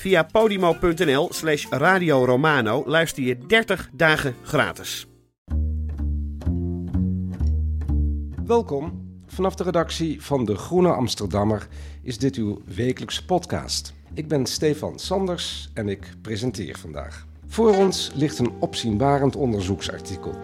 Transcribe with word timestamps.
Via 0.00 0.24
podimo.nl 0.24 1.28
slash 1.32 1.66
Radio 1.70 2.24
Romano 2.24 2.82
luister 2.86 3.22
je 3.22 3.38
30 3.46 3.90
dagen 3.92 4.34
gratis. 4.42 5.06
Welkom. 8.46 9.08
Vanaf 9.26 9.54
de 9.54 9.64
redactie 9.64 10.22
van 10.22 10.44
De 10.44 10.54
Groene 10.54 10.92
Amsterdammer 10.92 11.68
is 12.02 12.18
dit 12.18 12.36
uw 12.36 12.62
wekelijkse 12.74 13.24
podcast. 13.24 13.94
Ik 14.14 14.28
ben 14.28 14.46
Stefan 14.46 14.98
Sanders 14.98 15.70
en 15.74 15.88
ik 15.88 16.12
presenteer 16.22 16.78
vandaag. 16.78 17.26
Voor 17.46 17.76
ons 17.76 18.10
ligt 18.14 18.38
een 18.38 18.52
opzienbarend 18.60 19.36
onderzoeksartikel 19.36 20.34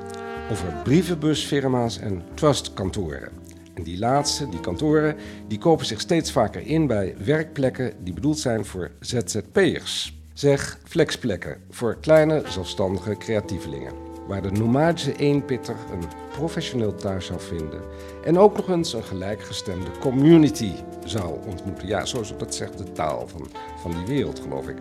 over 0.50 0.80
brievenbusfirma's 0.84 1.98
en 1.98 2.22
trustkantoren. 2.34 3.45
Die 3.82 3.98
laatste, 3.98 4.48
die 4.48 4.60
kantoren, 4.60 5.16
die 5.48 5.58
kopen 5.58 5.86
zich 5.86 6.00
steeds 6.00 6.32
vaker 6.32 6.66
in 6.66 6.86
bij 6.86 7.14
werkplekken 7.24 7.92
die 8.04 8.14
bedoeld 8.14 8.38
zijn 8.38 8.64
voor 8.64 8.90
ZZP'ers. 9.00 10.14
Zeg 10.32 10.78
flexplekken 10.84 11.56
voor 11.70 11.96
kleine 12.00 12.42
zelfstandige 12.46 13.16
creatievelingen 13.16 14.06
waar 14.26 14.42
de 14.42 14.50
nomadische 14.50 15.16
eenpitter 15.16 15.76
een 15.92 16.08
professioneel 16.30 16.94
thuis 16.94 17.26
zou 17.26 17.40
vinden. 17.40 17.80
En 18.24 18.38
ook 18.38 18.56
nog 18.56 18.68
eens 18.68 18.92
een 18.92 19.04
gelijkgestemde 19.04 19.90
community 20.00 20.72
zou 21.04 21.38
ontmoeten. 21.46 21.88
Ja, 21.88 22.04
zoals 22.04 22.36
dat 22.38 22.54
zegt 22.54 22.78
de 22.78 22.92
taal 22.92 23.28
van, 23.28 23.48
van 23.80 23.90
die 23.90 24.06
wereld, 24.06 24.40
geloof 24.40 24.68
ik. 24.68 24.76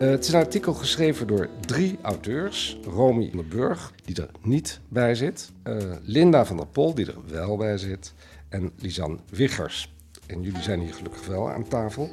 Eh, 0.00 0.08
het 0.10 0.24
is 0.24 0.32
een 0.32 0.38
artikel 0.40 0.74
geschreven 0.74 1.26
door 1.26 1.48
drie 1.66 1.98
auteurs. 2.02 2.78
Romy 2.84 3.28
van 3.28 3.38
den 3.38 3.48
Burg, 3.48 3.92
die 4.04 4.16
er 4.22 4.30
niet 4.42 4.80
bij 4.88 5.14
zit. 5.14 5.50
eh, 5.62 5.76
Linda 6.02 6.44
van 6.44 6.56
der 6.56 6.66
Pol, 6.66 6.94
die 6.94 7.06
er 7.06 7.16
wel 7.26 7.56
bij 7.56 7.78
zit. 7.78 8.14
En 8.48 8.72
Lisanne 8.76 9.18
Wiggers. 9.30 9.92
En 10.26 10.42
jullie 10.42 10.62
zijn 10.62 10.80
hier 10.80 10.94
gelukkig 10.94 11.26
wel 11.26 11.50
aan 11.50 11.68
tafel. 11.68 12.10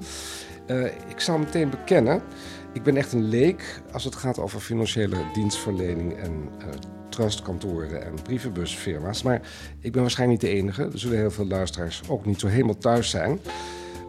Eh, 0.66 0.86
ik 0.86 1.20
zal 1.20 1.38
meteen 1.38 1.70
bekennen, 1.70 2.22
ik 2.74 2.84
ben 2.84 2.98
echt 2.98 3.14
een 3.14 3.30
leek 3.30 3.82
als 3.92 4.04
het 4.04 4.16
gaat 4.16 4.40
over 4.40 4.60
financiële 4.60 5.18
dienstverlening 5.34 6.18
en 6.18 6.50
trustkantoren 7.10 8.06
en 8.06 8.14
brievenbusfirma's. 8.24 9.22
Maar 9.24 9.42
ik 9.80 9.92
ben 9.92 10.02
waarschijnlijk 10.02 10.42
niet 10.42 10.52
de 10.52 10.58
enige. 10.58 10.84
Er 10.84 11.00
zullen 11.00 11.18
heel 11.18 11.32
veel 11.32 11.48
luisteraars 11.48 12.02
ook 12.10 12.26
niet 12.26 12.40
zo 12.40 12.48
helemaal 12.48 12.78
thuis 12.78 13.10
zijn. 13.10 13.40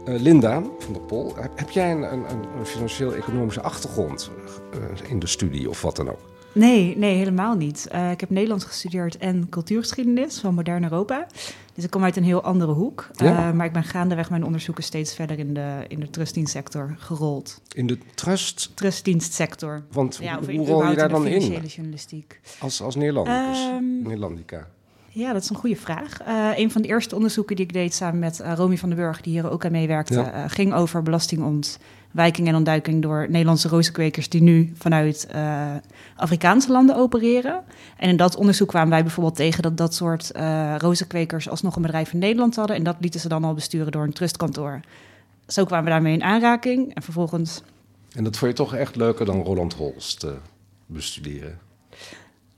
Eh, 0.06 0.20
Linda 0.20 0.62
van 0.78 0.92
der 0.92 1.02
Pol, 1.02 1.34
heb, 1.36 1.50
heb 1.58 1.70
jij 1.70 1.90
een, 1.92 2.02
een, 2.12 2.24
een- 2.30 2.66
financieel-economische 2.66 3.60
achtergrond 3.62 4.30
eh, 4.72 5.10
in 5.10 5.18
de 5.18 5.26
studie 5.26 5.68
of 5.68 5.82
wat 5.82 5.96
dan 5.96 6.08
ook? 6.10 6.18
Nee, 6.52 6.96
nee, 6.96 7.16
helemaal 7.16 7.54
niet. 7.54 7.86
Eh, 7.90 8.10
ik 8.10 8.20
heb 8.20 8.30
Nederlands 8.30 8.64
gestudeerd 8.64 9.16
en 9.18 9.48
cultuurgeschiedenis 9.48 10.38
van 10.40 10.54
modern 10.54 10.82
Europa. 10.82 11.26
Dus 11.74 11.84
ik 11.84 11.90
kom 11.90 12.04
uit 12.04 12.16
een 12.16 12.24
heel 12.24 12.42
andere 12.42 12.72
hoek. 12.72 13.08
Ja. 13.12 13.52
Maar 13.52 13.66
ik 13.66 13.72
ben 13.72 13.84
gaandeweg 13.84 14.30
mijn 14.30 14.44
onderzoeken 14.44 14.84
steeds 14.84 15.14
verder 15.14 15.38
in 15.38 15.54
de, 15.54 15.84
in 15.88 16.00
de 16.00 16.10
trustdienstsector 16.10 16.94
gerold. 16.98 17.60
In 17.74 17.86
de 17.86 17.98
trust, 18.14 18.70
Trustdienstsector. 18.74 19.82
want 19.92 20.18
Ja, 20.22 20.38
hoe 20.38 20.66
rol 20.66 20.88
je 20.88 20.94
daar 20.96 21.06
in 21.06 21.12
dan 21.14 21.22
de 21.24 21.30
in 21.30 21.62
journalistiek. 21.66 22.40
als, 22.58 22.82
als 22.82 22.94
Neerlandicus? 22.94 23.58
Ehm, 23.68 24.02
Neerlandica. 24.02 24.68
Ja, 25.18 25.32
dat 25.32 25.42
is 25.42 25.50
een 25.50 25.56
goede 25.56 25.76
vraag. 25.76 26.20
Eh, 26.20 26.50
een 26.56 26.70
van 26.70 26.82
de 26.82 26.88
eerste 26.88 27.14
onderzoeken 27.14 27.56
die 27.56 27.64
ik 27.64 27.72
deed 27.72 27.94
samen 27.94 28.18
met 28.18 28.40
eh, 28.40 28.52
Romy 28.54 28.76
van 28.76 28.88
den 28.88 28.98
Burg, 28.98 29.20
die 29.20 29.32
hier 29.32 29.50
ook 29.50 29.64
aan 29.64 29.72
meewerkte, 29.72 30.14
Ja. 30.14 30.32
eh, 30.32 30.44
ging 30.46 30.74
over 30.74 31.02
belastingontwijking 31.02 32.48
en 32.48 32.54
ontduiking 32.54 33.02
door 33.02 33.26
Nederlandse 33.30 33.68
rozenkwekers 33.68 34.28
die 34.28 34.42
nu 34.42 34.72
vanuit 34.76 35.28
Afrikaanse 36.16 36.72
landen 36.72 36.96
opereren. 36.96 37.62
En 37.96 38.08
in 38.08 38.16
dat 38.16 38.36
onderzoek 38.36 38.68
kwamen 38.68 38.90
wij 38.90 39.02
bijvoorbeeld 39.02 39.36
tegen 39.36 39.62
dat 39.62 39.76
dat 39.76 39.94
soort 39.94 40.32
rozenkwekers 40.78 41.48
alsnog 41.48 41.76
een 41.76 41.82
bedrijf 41.82 42.12
in 42.12 42.18
Nederland 42.18 42.56
hadden. 42.56 42.76
En 42.76 42.82
dat 42.82 42.96
lieten 43.00 43.20
ze 43.20 43.28
dan 43.28 43.44
al 43.44 43.54
besturen 43.54 43.92
door 43.92 44.02
een 44.04 44.12
trustkantoor. 44.12 44.80
Zo 45.46 45.64
kwamen 45.64 45.84
we 45.84 45.90
daarmee 45.90 46.12
in 46.12 46.22
aanraking. 46.22 46.94
En 46.94 47.02
vervolgens 47.02 47.62
En 48.14 48.24
dat 48.24 48.36
vond 48.36 48.50
je 48.50 48.56
toch 48.56 48.74
echt 48.74 48.96
leuker 48.96 49.26
dan 49.26 49.42
Roland 49.42 49.74
Holst 49.74 50.20
te 50.20 50.34
bestuderen? 50.86 51.58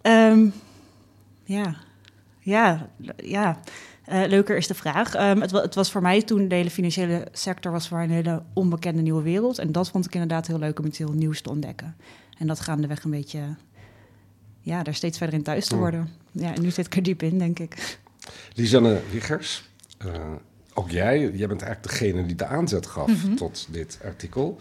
Ehm, 0.01 0.47
ja, 1.45 1.77
ja, 2.51 2.89
ja. 3.17 3.61
Eh, 4.05 4.23
leuker 4.27 4.57
is 4.57 4.67
de 4.67 4.75
vraag. 4.75 5.15
Ehm, 5.15 5.41
het, 5.41 5.51
het 5.51 5.75
was 5.75 5.91
voor 5.91 6.03
mij 6.03 6.23
toen 6.23 6.49
de 6.49 6.55
hele 6.55 6.71
financiële 6.71 7.27
sector 7.33 7.73
was 7.73 7.89
voor 7.89 7.99
een 7.99 8.11
hele 8.11 8.43
onbekende 8.53 9.03
nieuwe 9.03 9.23
wereld. 9.23 9.59
En 9.59 9.73
dat 9.73 9.91
vond 9.91 10.05
ik 10.07 10.13
inderdaad 10.15 10.47
heel 10.47 10.59
leuk 10.59 10.79
om 10.79 10.87
iets 10.87 10.99
heel 10.99 11.13
nieuws 11.13 11.41
te 11.41 11.51
ontdekken. 11.51 11.97
En 12.39 12.47
dat 12.47 12.61
gaandeweg 12.61 13.05
een 13.05 13.11
beetje, 13.11 13.41
ja, 14.61 14.83
daar 14.83 14.95
steeds 14.95 15.19
verder 15.19 15.37
in 15.37 15.43
thuis 15.43 15.67
te 15.67 15.77
worden. 15.77 16.09
Ja, 16.33 16.55
en 16.55 16.63
nu 16.63 16.71
zit 16.71 16.87
ik 16.87 16.97
er 16.97 17.03
diep 17.03 17.23
in, 17.23 17.39
denk 17.39 17.59
ik. 17.59 17.99
Lisanne 18.55 19.01
Wiggers, 19.11 19.69
eh, 19.99 20.13
ook 20.75 20.91
jij, 20.91 21.19
jij 21.21 21.49
bent 21.49 21.63
eigenlijk 21.63 21.83
degene 21.83 22.27
die 22.27 22.37
de 22.37 22.47
aanzet 22.47 22.87
gaf 22.87 23.25
Mhm. 23.25 23.35
tot 23.35 23.67
dit 23.71 23.99
artikel. 24.05 24.59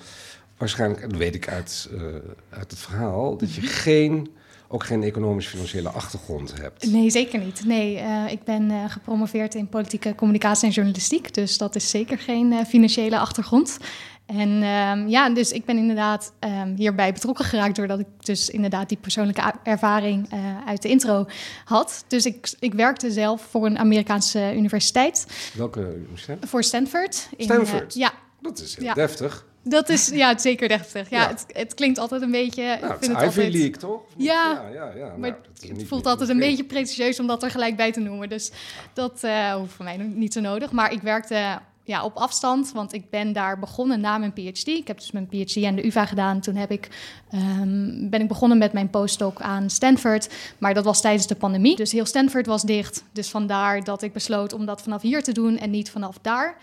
Waarschijnlijk, 0.57 1.01
dat 1.01 1.19
weet 1.19 1.35
ik 1.35 1.47
uit, 1.47 1.89
eh, 1.93 2.01
uit 2.49 2.71
het 2.71 2.79
verhaal, 2.79 3.37
dat 3.37 3.49
Mhm. 3.49 3.61
je 3.61 3.67
geen, 3.67 4.29
ook 4.71 4.83
geen 4.83 5.03
economisch-financiële 5.03 5.89
achtergrond 5.89 6.53
hebt. 6.61 6.91
Nee, 6.91 7.09
zeker 7.09 7.39
niet. 7.39 7.65
Nee, 7.65 7.97
eh, 7.97 8.31
ik 8.31 8.43
ben 8.43 8.71
eh, 8.71 8.77
gepromoveerd 8.87 9.55
in 9.55 9.67
politieke 9.67 10.15
communicatie 10.15 10.67
en 10.67 10.73
journalistiek. 10.73 11.33
Dus 11.33 11.57
dat 11.57 11.75
is 11.75 11.89
zeker 11.89 12.17
geen 12.17 12.51
eh, 12.51 12.65
financiële 12.65 13.19
achtergrond. 13.19 13.77
En 14.25 14.63
ehm, 14.63 15.07
ja, 15.07 15.29
dus 15.29 15.51
ik 15.51 15.65
ben 15.65 15.77
inderdaad 15.77 16.33
ehm, 16.39 16.75
hierbij 16.75 17.13
betrokken 17.13 17.45
geraakt... 17.45 17.75
doordat 17.75 17.99
ik 17.99 18.07
dus 18.17 18.49
inderdaad 18.49 18.89
die 18.89 18.97
persoonlijke 18.97 19.53
ervaring 19.63 20.29
uit 20.65 20.81
de 20.81 20.89
intro 20.89 21.25
had. 21.65 22.03
Dus 22.07 22.25
ik, 22.25 22.53
ik 22.59 22.73
werkte 22.73 23.11
zelf 23.11 23.41
voor 23.41 23.65
een 23.65 23.77
Amerikaanse 23.77 24.53
universiteit, 24.55 25.25
Welke 25.53 25.95
universiteit? 25.95 26.45
voor 26.45 26.63
Stanford. 26.63 27.29
in, 27.37 27.43
Stanford? 27.43 27.93
ja, 27.93 28.13
Dat 28.41 28.59
is 28.59 28.75
heel 28.75 28.85
Ja. 28.85 28.93
deftig. 28.93 29.45
dat 29.63 29.89
is 29.89 30.09
ja, 30.09 30.37
zeker 30.37 30.67
deftig. 30.67 31.09
Ja, 31.09 31.21
Ja. 31.21 31.27
Het, 31.27 31.45
het 31.47 31.73
klinkt 31.73 31.97
altijd 31.97 32.21
een 32.21 32.31
beetje... 32.31 32.63
Nou, 32.63 32.75
ik 32.75 32.81
het 32.81 32.89
vind 33.05 33.11
Ivy 33.11 33.13
het 33.13 33.23
altijd, 33.25 33.53
League, 33.53 33.77
toch? 33.77 34.01
Ja, 34.17 34.51
ja, 34.51 34.69
ja, 34.73 34.91
ja. 34.95 35.05
Maar 35.07 35.19
Nou, 35.29 35.33
dat 35.43 35.61
is 35.61 35.67
het 35.69 35.77
niet- 35.77 35.87
voelt 35.87 36.01
niet 36.01 36.09
altijd 36.11 36.29
een 36.29 36.39
beetje 36.39 36.63
pretentieus 36.63 37.19
om 37.19 37.27
dat 37.27 37.43
er 37.43 37.51
gelijk 37.51 37.75
bij 37.75 37.91
te 37.91 37.99
noemen. 37.99 38.29
Dus 38.29 38.51
dat 38.93 39.23
eh, 39.23 39.53
hoeft 39.53 39.73
voor 39.73 39.85
mij 39.85 39.97
niet 39.97 40.33
zo 40.33 40.41
nodig. 40.41 40.71
Maar 40.71 40.91
ik 40.91 41.01
werkte 41.01 41.59
ja, 41.83 42.03
op 42.03 42.15
afstand, 42.15 42.71
want 42.71 42.93
ik 42.93 43.09
ben 43.09 43.33
daar 43.33 43.59
begonnen 43.59 43.99
na 43.99 44.17
mijn 44.17 44.33
PhD. 44.33 44.67
Ik 44.67 44.87
heb 44.87 44.97
dus 44.97 45.11
mijn 45.11 45.27
PhD 45.27 45.63
aan 45.63 45.75
de 45.75 45.85
UvA 45.85 46.05
gedaan. 46.05 46.39
Toen 46.41 46.55
heb 46.55 46.71
ik, 46.71 46.87
ehm, 47.31 48.09
ben 48.09 48.21
ik 48.21 48.27
begonnen 48.27 48.57
met 48.57 48.73
mijn 48.73 48.89
postdoc 48.89 49.41
aan 49.41 49.69
Stanford. 49.69 50.29
Maar 50.57 50.73
dat 50.73 50.83
was 50.83 51.01
tijdens 51.01 51.27
de 51.27 51.35
pandemie. 51.35 51.75
Dus 51.75 51.91
heel 51.91 52.05
Stanford 52.05 52.45
was 52.45 52.61
dicht. 52.61 53.03
Dus 53.11 53.29
vandaar 53.29 53.83
dat 53.83 54.01
ik 54.01 54.13
besloot 54.13 54.53
om 54.53 54.65
dat 54.65 54.81
vanaf 54.81 55.01
hier 55.01 55.23
te 55.23 55.31
doen 55.31 55.57
en 55.57 55.69
niet 55.69 55.91
vanaf 55.91 56.17
daar. 56.21 56.57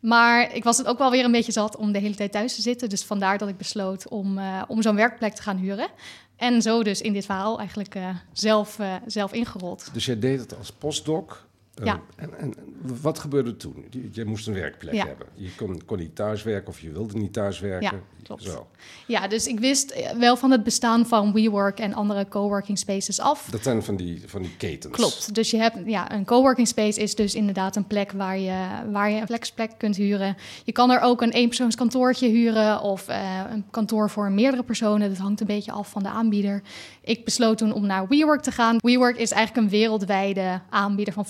Maar 0.00 0.54
ik 0.54 0.64
was 0.64 0.78
het 0.78 0.86
ook 0.86 0.98
wel 0.98 1.10
weer 1.10 1.24
een 1.24 1.32
beetje 1.32 1.52
zat 1.52 1.76
om 1.76 1.92
de 1.92 1.98
hele 1.98 2.14
tijd 2.14 2.32
thuis 2.32 2.54
te 2.54 2.62
zitten. 2.62 2.88
Dus 2.88 3.04
vandaar 3.04 3.38
dat 3.38 3.48
ik 3.48 3.56
besloot 3.56 4.08
om, 4.08 4.38
eh, 4.38 4.62
om 4.68 4.82
zo'n 4.82 4.96
werkplek 4.96 5.34
te 5.34 5.42
gaan 5.42 5.56
huren. 5.56 5.88
En 6.36 6.62
zo 6.62 6.82
dus 6.82 7.00
in 7.00 7.12
dit 7.12 7.24
verhaal 7.24 7.58
eigenlijk 7.58 7.94
eh, 7.94 8.08
zelf, 8.32 8.78
eh, 8.78 8.94
zelf 9.06 9.32
ingerold. 9.32 9.88
Dus 9.92 10.06
jij 10.06 10.18
deed 10.18 10.40
het 10.40 10.58
als 10.58 10.72
postdoc. 10.72 11.45
Ja. 11.84 12.00
En, 12.16 12.38
en 12.38 12.54
wat 13.02 13.18
gebeurde 13.18 13.56
toen? 13.56 13.84
Je, 13.90 14.08
je 14.12 14.24
moest 14.24 14.46
een 14.46 14.54
werkplek 14.54 14.94
Ja. 14.94 15.06
hebben. 15.06 15.26
Je 15.34 15.54
kon, 15.56 15.84
kon 15.84 15.98
niet 15.98 16.14
thuiswerken 16.16 16.68
of 16.68 16.80
je 16.80 16.90
wilde 16.92 17.18
niet 17.18 17.32
thuiswerken. 17.32 17.96
Ja, 17.96 18.22
klopt. 18.22 18.42
Zo. 18.42 18.66
Ja, 19.06 19.28
dus 19.28 19.46
ik 19.46 19.60
wist 19.60 19.90
eh, 19.90 20.10
wel 20.10 20.36
van 20.36 20.50
het 20.50 20.62
bestaan 20.64 21.06
van 21.06 21.32
WeWork 21.32 21.78
en 21.78 21.94
andere 21.94 22.28
coworking 22.28 22.78
spaces 22.78 23.20
af. 23.20 23.48
Dat 23.50 23.62
zijn 23.62 23.82
van 23.82 23.96
die, 23.96 24.22
van 24.26 24.42
die 24.42 24.56
ketens. 24.56 24.94
Klopt. 24.94 25.34
Dus 25.34 25.50
je 25.50 25.56
hebt 25.56 25.76
ja, 25.86 26.12
een 26.12 26.24
coworking 26.24 26.68
space 26.68 27.00
is 27.00 27.14
dus 27.14 27.34
inderdaad 27.34 27.76
een 27.76 27.86
plek 27.86 28.12
waar 28.12 28.38
je, 28.38 28.64
waar 28.92 29.10
je 29.10 29.20
een 29.20 29.26
flexplek 29.26 29.70
kunt 29.78 29.96
huren. 29.96 30.36
Je 30.64 30.72
kan 30.72 30.90
er 30.90 31.00
ook 31.00 31.22
een 31.22 31.32
eenpersoonskantoortje 31.32 32.28
huren 32.28 32.80
of 32.80 33.08
eh, 33.08 33.40
een 33.50 33.64
kantoor 33.70 34.10
voor 34.10 34.30
meerdere 34.30 34.62
personen. 34.62 35.08
Dat 35.08 35.18
hangt 35.18 35.40
een 35.40 35.46
beetje 35.46 35.72
af 35.72 35.90
van 35.90 36.02
de 36.02 36.08
aanbieder. 36.08 36.62
Ik 37.00 37.24
besloot 37.24 37.58
toen 37.58 37.72
om 37.72 37.86
naar 37.86 38.08
WeWork 38.08 38.42
te 38.42 38.50
gaan. 38.50 38.76
WeWork 38.80 39.16
is 39.16 39.30
eigenlijk 39.30 39.66
een 39.66 39.78
wereldwijde 39.78 40.60
aanbieder 40.70 41.14
van 41.14 41.24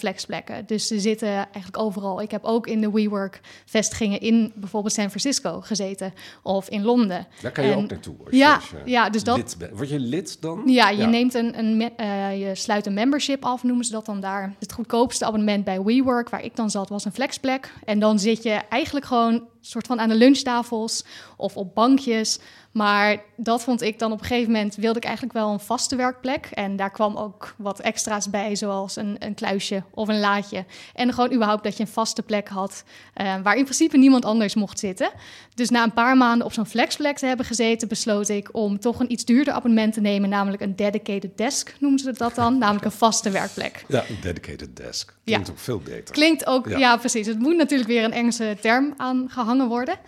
Dus 0.66 0.86
ze 0.86 1.00
zitten 1.00 1.28
eigenlijk 1.28 1.78
overal. 1.78 2.20
Ik 2.20 2.30
heb 2.30 2.44
ook 2.44 2.66
in 2.66 2.80
de 2.80 2.90
WeWork 2.90 3.40
vestigingen 3.64 4.20
in 4.20 4.52
bijvoorbeeld 4.54 4.94
San 4.94 5.08
Francisco 5.08 5.60
gezeten 5.60 6.12
of 6.42 6.68
in 6.68 6.82
Londen. 6.84 7.26
Daar 7.42 7.52
kan 7.52 7.64
je 7.64 7.72
En- 7.72 7.78
ook 7.78 7.90
naartoe. 7.90 8.14
Als 8.18 8.30
je, 8.30 8.36
Ja, 8.36 8.54
als 8.54 8.70
je 8.70 8.90
ja, 8.90 9.10
dus 9.10 9.24
dat. 9.24 9.56
Word 9.72 9.88
je 9.88 9.98
lid 9.98 10.40
dan? 10.40 10.62
ja, 10.66 10.90
je, 10.90 11.06
Neemt 11.06 11.34
een, 11.34 11.58
een, 11.58 11.96
eh, 11.96 12.40
je 12.48 12.54
sluit 12.54 12.86
een 12.86 12.94
membership 12.94 13.44
af, 13.44 13.62
noemen 13.62 13.84
ze 13.84 13.92
dat 13.92 14.06
dan 14.06 14.20
daar. 14.20 14.54
Het 14.58 14.72
goedkoopste 14.72 15.24
abonnement 15.24 15.64
bij 15.64 15.82
WeWork, 15.82 16.28
waar 16.28 16.44
ik 16.44 16.56
dan 16.56 16.70
zat, 16.70 16.88
was 16.88 17.04
een 17.04 17.12
flexplek. 17.12 17.72
En 17.84 17.98
dan 17.98 18.18
zit 18.18 18.42
je 18.42 18.50
eigenlijk 18.68 19.06
gewoon 19.06 19.42
soort 19.60 19.86
van 19.86 20.00
aan 20.00 20.08
de 20.08 20.14
lunchtafels 20.14 21.04
of 21.36 21.56
op 21.56 21.74
bankjes. 21.74 22.38
Maar 22.76 23.22
dat 23.36 23.62
vond 23.62 23.82
ik 23.82 23.98
dan 23.98 24.12
op 24.12 24.20
een 24.20 24.26
gegeven 24.26 24.52
moment, 24.52 24.74
wilde 24.74 24.98
ik 24.98 25.04
eigenlijk 25.04 25.34
wel 25.34 25.52
een 25.52 25.60
vaste 25.60 25.96
werkplek. 25.96 26.46
En 26.52 26.76
daar 26.76 26.90
kwam 26.90 27.16
ook 27.16 27.54
wat 27.58 27.80
extra's 27.80 28.30
bij, 28.30 28.56
zoals 28.56 28.96
een, 28.96 29.16
een 29.18 29.34
kluisje 29.34 29.82
of 29.90 30.08
een 30.08 30.20
laadje. 30.20 30.64
En 30.94 31.12
gewoon 31.12 31.32
überhaupt 31.32 31.64
dat 31.64 31.76
je 31.76 31.82
een 31.82 31.88
vaste 31.88 32.22
plek 32.22 32.48
had, 32.48 32.84
eh, 33.14 33.34
waar 33.42 33.56
in 33.56 33.62
principe 33.62 33.96
niemand 33.96 34.24
anders 34.24 34.54
mocht 34.54 34.78
zitten. 34.78 35.10
Dus 35.54 35.70
na 35.70 35.82
een 35.82 35.92
paar 35.92 36.16
maanden 36.16 36.46
op 36.46 36.52
zo'n 36.52 36.66
flexplek 36.66 37.18
te 37.18 37.26
hebben 37.26 37.46
gezeten, 37.46 37.88
besloot 37.88 38.28
ik 38.28 38.48
om 38.52 38.80
toch 38.80 39.00
een 39.00 39.12
iets 39.12 39.24
duurder 39.24 39.54
abonnement 39.54 39.92
te 39.92 40.00
nemen, 40.00 40.28
namelijk 40.28 40.62
een 40.62 40.76
dedicated 40.76 41.36
desk 41.36 41.74
noemen 41.80 41.98
ze 41.98 42.12
dat 42.12 42.34
dan, 42.34 42.58
namelijk 42.58 42.84
een 42.84 42.92
vaste 42.92 43.30
werkplek. 43.30 43.84
Ja, 43.88 44.04
een 44.08 44.18
dedicated 44.22 44.76
desk. 44.76 45.14
Ja. 45.24 45.32
Klinkt 45.32 45.50
ook 45.50 45.58
veel 45.58 45.78
beter. 45.78 46.14
Klinkt 46.14 46.46
ook, 46.46 46.68
Ja. 46.68 46.78
ja. 46.78 46.96
precies. 46.96 47.26
Het 47.26 47.38
moet 47.38 47.56
natuurlijk 47.56 47.90
weer 47.90 48.04
een 48.04 48.12
Engelse 48.12 48.56
term 48.60 48.94
aan 48.96 49.26
gehangen 49.30 49.68
worden. 49.68 49.98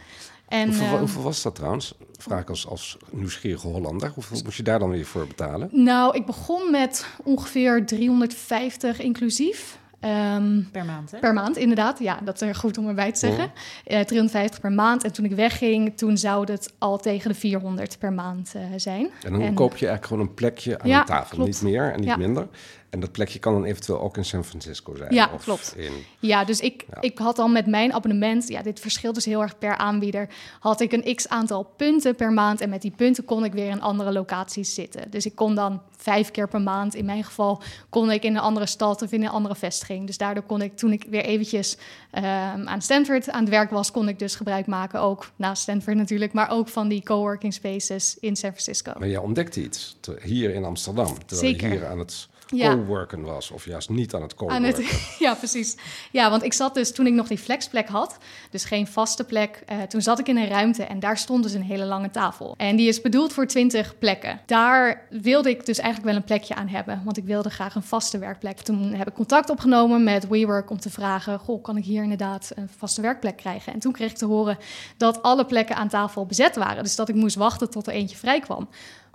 En, 0.48 0.66
hoeveel, 0.66 0.86
ehm, 0.86 0.98
hoeveel 0.98 1.22
was 1.22 1.42
dat 1.42 1.54
trouwens? 1.54 1.94
Vraag 2.18 2.40
ik 2.40 2.48
als, 2.48 2.66
als 2.68 2.96
nieuwsgierige 3.10 3.66
Hollander. 3.66 4.10
Hoeveel 4.14 4.40
moest 4.44 4.56
je 4.56 4.62
daar 4.62 4.78
dan 4.78 4.90
weer 4.90 5.04
voor 5.06 5.26
betalen? 5.26 5.68
nou, 5.72 6.16
ik 6.16 6.26
begon 6.26 6.70
met 6.70 7.06
ongeveer 7.24 7.86
350 7.86 9.00
inclusief. 9.00 9.78
Ehm, 10.00 10.60
Per 10.72 10.84
maand, 10.84 11.10
hè? 11.10 11.18
Per 11.18 11.32
maand, 11.34 11.56
inderdaad. 11.56 11.98
Ja, 11.98 12.18
dat 12.24 12.42
is 12.42 12.56
goed 12.56 12.78
om 12.78 12.88
erbij 12.88 13.12
te 13.12 13.18
zeggen. 13.18 13.44
Oh. 13.44 13.50
Eh 13.98 14.04
350 14.04 14.60
per 14.60 14.72
maand. 14.72 15.04
En 15.04 15.12
toen 15.12 15.24
ik 15.24 15.32
wegging, 15.32 15.96
toen 15.96 16.18
zou 16.18 16.50
het 16.50 16.72
al 16.78 16.98
tegen 16.98 17.30
de 17.32 17.36
400 17.38 17.98
per 17.98 18.12
maand 18.12 18.52
eh, 18.54 18.62
zijn. 18.76 19.10
En 19.22 19.32
dan 19.32 19.54
koop 19.54 19.76
je 19.76 19.86
eigenlijk 19.86 20.06
gewoon 20.06 20.22
een 20.22 20.34
plekje 20.34 20.78
aan 20.78 20.88
Ja, 20.88 21.00
de 21.00 21.06
tafel. 21.06 21.36
klopt. 21.36 21.50
Niet 21.50 21.62
meer 21.72 21.92
en 21.92 22.00
niet 22.00 22.08
Ja. 22.08 22.16
minder. 22.16 22.48
En 22.90 23.00
dat 23.00 23.12
plekje 23.12 23.38
kan 23.38 23.52
dan 23.52 23.64
eventueel 23.64 24.00
ook 24.00 24.16
in 24.16 24.24
San 24.24 24.44
Francisco 24.44 24.94
zijn. 24.96 25.14
Ja, 25.14 25.30
of 25.34 25.42
klopt. 25.44 25.74
In, 25.76 25.92
Ja, 26.18 26.44
dus 26.44 26.60
ik, 26.60 26.84
Ja. 26.94 27.00
ik 27.00 27.18
had 27.18 27.36
dan 27.36 27.52
met 27.52 27.66
mijn 27.66 27.92
abonnement, 27.92 28.48
ja, 28.48 28.62
dit 28.62 28.80
verschilt 28.80 29.14
dus 29.14 29.24
heel 29.24 29.42
erg 29.42 29.58
per 29.58 29.76
aanbieder, 29.76 30.28
had 30.60 30.80
ik 30.80 30.92
een 30.92 31.14
x 31.14 31.28
aantal 31.28 31.62
punten 31.76 32.14
per 32.14 32.32
maand. 32.32 32.60
En 32.60 32.68
met 32.68 32.82
die 32.82 32.90
punten 32.90 33.24
kon 33.24 33.44
ik 33.44 33.52
weer 33.52 33.68
in 33.70 33.80
andere 33.80 34.12
locaties 34.12 34.74
zitten. 34.74 35.10
Dus 35.10 35.26
ik 35.26 35.34
kon 35.34 35.54
dan 35.54 35.82
vijf 35.96 36.30
keer 36.30 36.48
per 36.48 36.60
maand, 36.60 36.94
in 36.94 37.04
mijn 37.04 37.24
geval, 37.24 37.62
kon 37.88 38.10
ik 38.10 38.22
in 38.22 38.34
een 38.36 38.42
andere 38.42 38.66
stad 38.66 39.02
of 39.02 39.12
in 39.12 39.22
een 39.22 39.28
andere 39.28 39.54
vestiging. 39.54 40.06
Dus 40.06 40.18
daardoor 40.18 40.42
kon 40.44 40.62
ik, 40.62 40.76
toen 40.76 40.92
ik 40.92 41.04
weer 41.10 41.24
eventjes 41.24 41.76
ehm, 42.10 42.66
aan 42.68 42.82
Stanford 42.82 43.30
aan 43.30 43.40
het 43.40 43.48
werk 43.50 43.70
was, 43.70 43.90
kon 43.90 44.08
ik 44.08 44.18
dus 44.18 44.34
gebruik 44.34 44.66
maken, 44.66 45.00
ook 45.00 45.30
naast 45.36 45.62
Stanford 45.62 45.96
natuurlijk, 45.96 46.32
maar 46.32 46.50
ook 46.50 46.68
van 46.68 46.88
die 46.88 47.02
coworking 47.02 47.52
spaces 47.54 48.16
in 48.20 48.36
San 48.36 48.50
Francisco. 48.50 48.92
maar 48.98 49.08
jij 49.08 49.18
ontdekte 49.18 49.62
iets 49.62 49.96
te- 50.00 50.18
hier 50.22 50.54
in 50.54 50.64
Amsterdam. 50.64 51.18
Terwijl 51.26 51.50
Zeker. 51.50 51.70
hier 51.70 51.86
aan 51.86 51.98
het 51.98 52.28
Ja. 52.50 52.74
co-worken 52.74 53.22
was. 53.22 53.50
Of 53.50 53.64
juist 53.64 53.88
niet 53.88 54.14
aan 54.14 54.22
het 54.22 54.30
Aan 54.30 54.36
co-worken. 54.36 54.64
het, 54.64 55.16
ja, 55.18 55.34
precies. 55.34 55.76
Ja, 56.10 56.30
want 56.30 56.42
ik 56.42 56.52
zat 56.52 56.74
dus 56.74 56.92
toen 56.92 57.06
ik 57.06 57.12
nog 57.12 57.28
die 57.28 57.38
flexplek 57.38 57.88
had, 57.88 58.16
dus 58.50 58.64
geen 58.64 58.86
vaste 58.86 59.24
plek, 59.24 59.62
eh, 59.66 59.82
toen 59.82 60.02
zat 60.02 60.18
ik 60.18 60.28
in 60.28 60.36
een 60.36 60.48
ruimte 60.48 60.82
en 60.82 61.00
daar 61.00 61.18
stond 61.18 61.42
dus 61.42 61.52
een 61.52 61.62
hele 61.62 61.84
lange 61.84 62.10
tafel. 62.10 62.54
En 62.56 62.76
die 62.76 62.88
is 62.88 63.00
bedoeld 63.00 63.32
voor 63.32 63.46
20 63.46 63.98
plekken. 63.98 64.40
Daar 64.46 65.06
wilde 65.10 65.48
ik 65.50 65.66
dus 65.66 65.78
eigenlijk 65.78 66.10
wel 66.10 66.16
een 66.20 66.26
plekje 66.26 66.54
aan 66.54 66.68
hebben, 66.68 67.02
want 67.04 67.16
ik 67.16 67.24
wilde 67.24 67.50
graag 67.50 67.74
een 67.74 67.82
vaste 67.82 68.18
werkplek. 68.18 68.58
Toen 68.58 68.92
heb 68.94 69.08
ik 69.08 69.14
contact 69.14 69.50
opgenomen 69.50 70.04
met 70.04 70.28
WeWork 70.28 70.70
om 70.70 70.80
te 70.80 70.90
vragen, 70.90 71.38
goh, 71.38 71.62
kan 71.62 71.76
ik 71.76 71.84
hier 71.84 72.02
inderdaad 72.02 72.50
een 72.54 72.68
vaste 72.76 73.00
werkplek 73.00 73.36
krijgen? 73.36 73.72
En 73.72 73.78
toen 73.78 73.92
kreeg 73.92 74.10
ik 74.10 74.16
te 74.16 74.26
horen 74.26 74.58
dat 74.96 75.22
alle 75.22 75.44
plekken 75.44 75.76
aan 75.76 75.88
tafel 75.88 76.26
bezet 76.26 76.56
waren, 76.56 76.82
dus 76.82 76.96
dat 76.96 77.08
ik 77.08 77.14
moest 77.14 77.36
wachten 77.36 77.70
tot 77.70 77.86
er 77.86 77.92
eentje 77.92 78.16
vrij 78.16 78.40
kwam. 78.40 78.68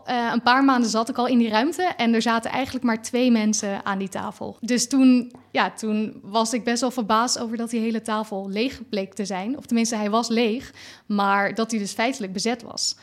Eh, 0.06 0.30
een 0.34 0.42
paar 0.42 0.64
maanden 0.64 0.90
zat 0.90 1.10
ik 1.10 1.18
al 1.18 1.28
in 1.28 1.38
die 1.38 1.50
ruimte 1.50 1.84
en 1.84 2.14
er 2.14 2.22
zaten 2.22 2.52
eigenlijk 2.52 2.86
maar 2.86 3.02
twee 3.02 3.32
mensen 3.32 3.86
aan 3.86 3.98
die 3.98 4.10
tafel. 4.10 4.58
Dus 4.62 4.88
toen, 4.88 5.32
ja, 5.52 5.72
toen 5.72 6.20
was 6.24 6.54
ik 6.54 6.64
best 6.64 6.82
wel 6.82 6.92
verbaasd 6.92 7.40
over 7.40 7.58
dat 7.58 7.70
die 7.70 7.80
hele 7.80 8.02
tafel 8.02 8.50
leeg 8.50 8.82
bleek 8.90 9.14
te 9.14 9.26
zijn. 9.26 9.58
Of 9.58 9.66
tenminste, 9.66 9.96
hij 9.96 10.10
was 10.10 10.28
leeg, 10.28 10.74
maar 11.06 11.56
dat 11.56 11.72
hij 11.72 11.80
dus 11.80 11.92
feitelijk 11.94 12.34
bezet 12.34 12.62
was. 12.64 12.96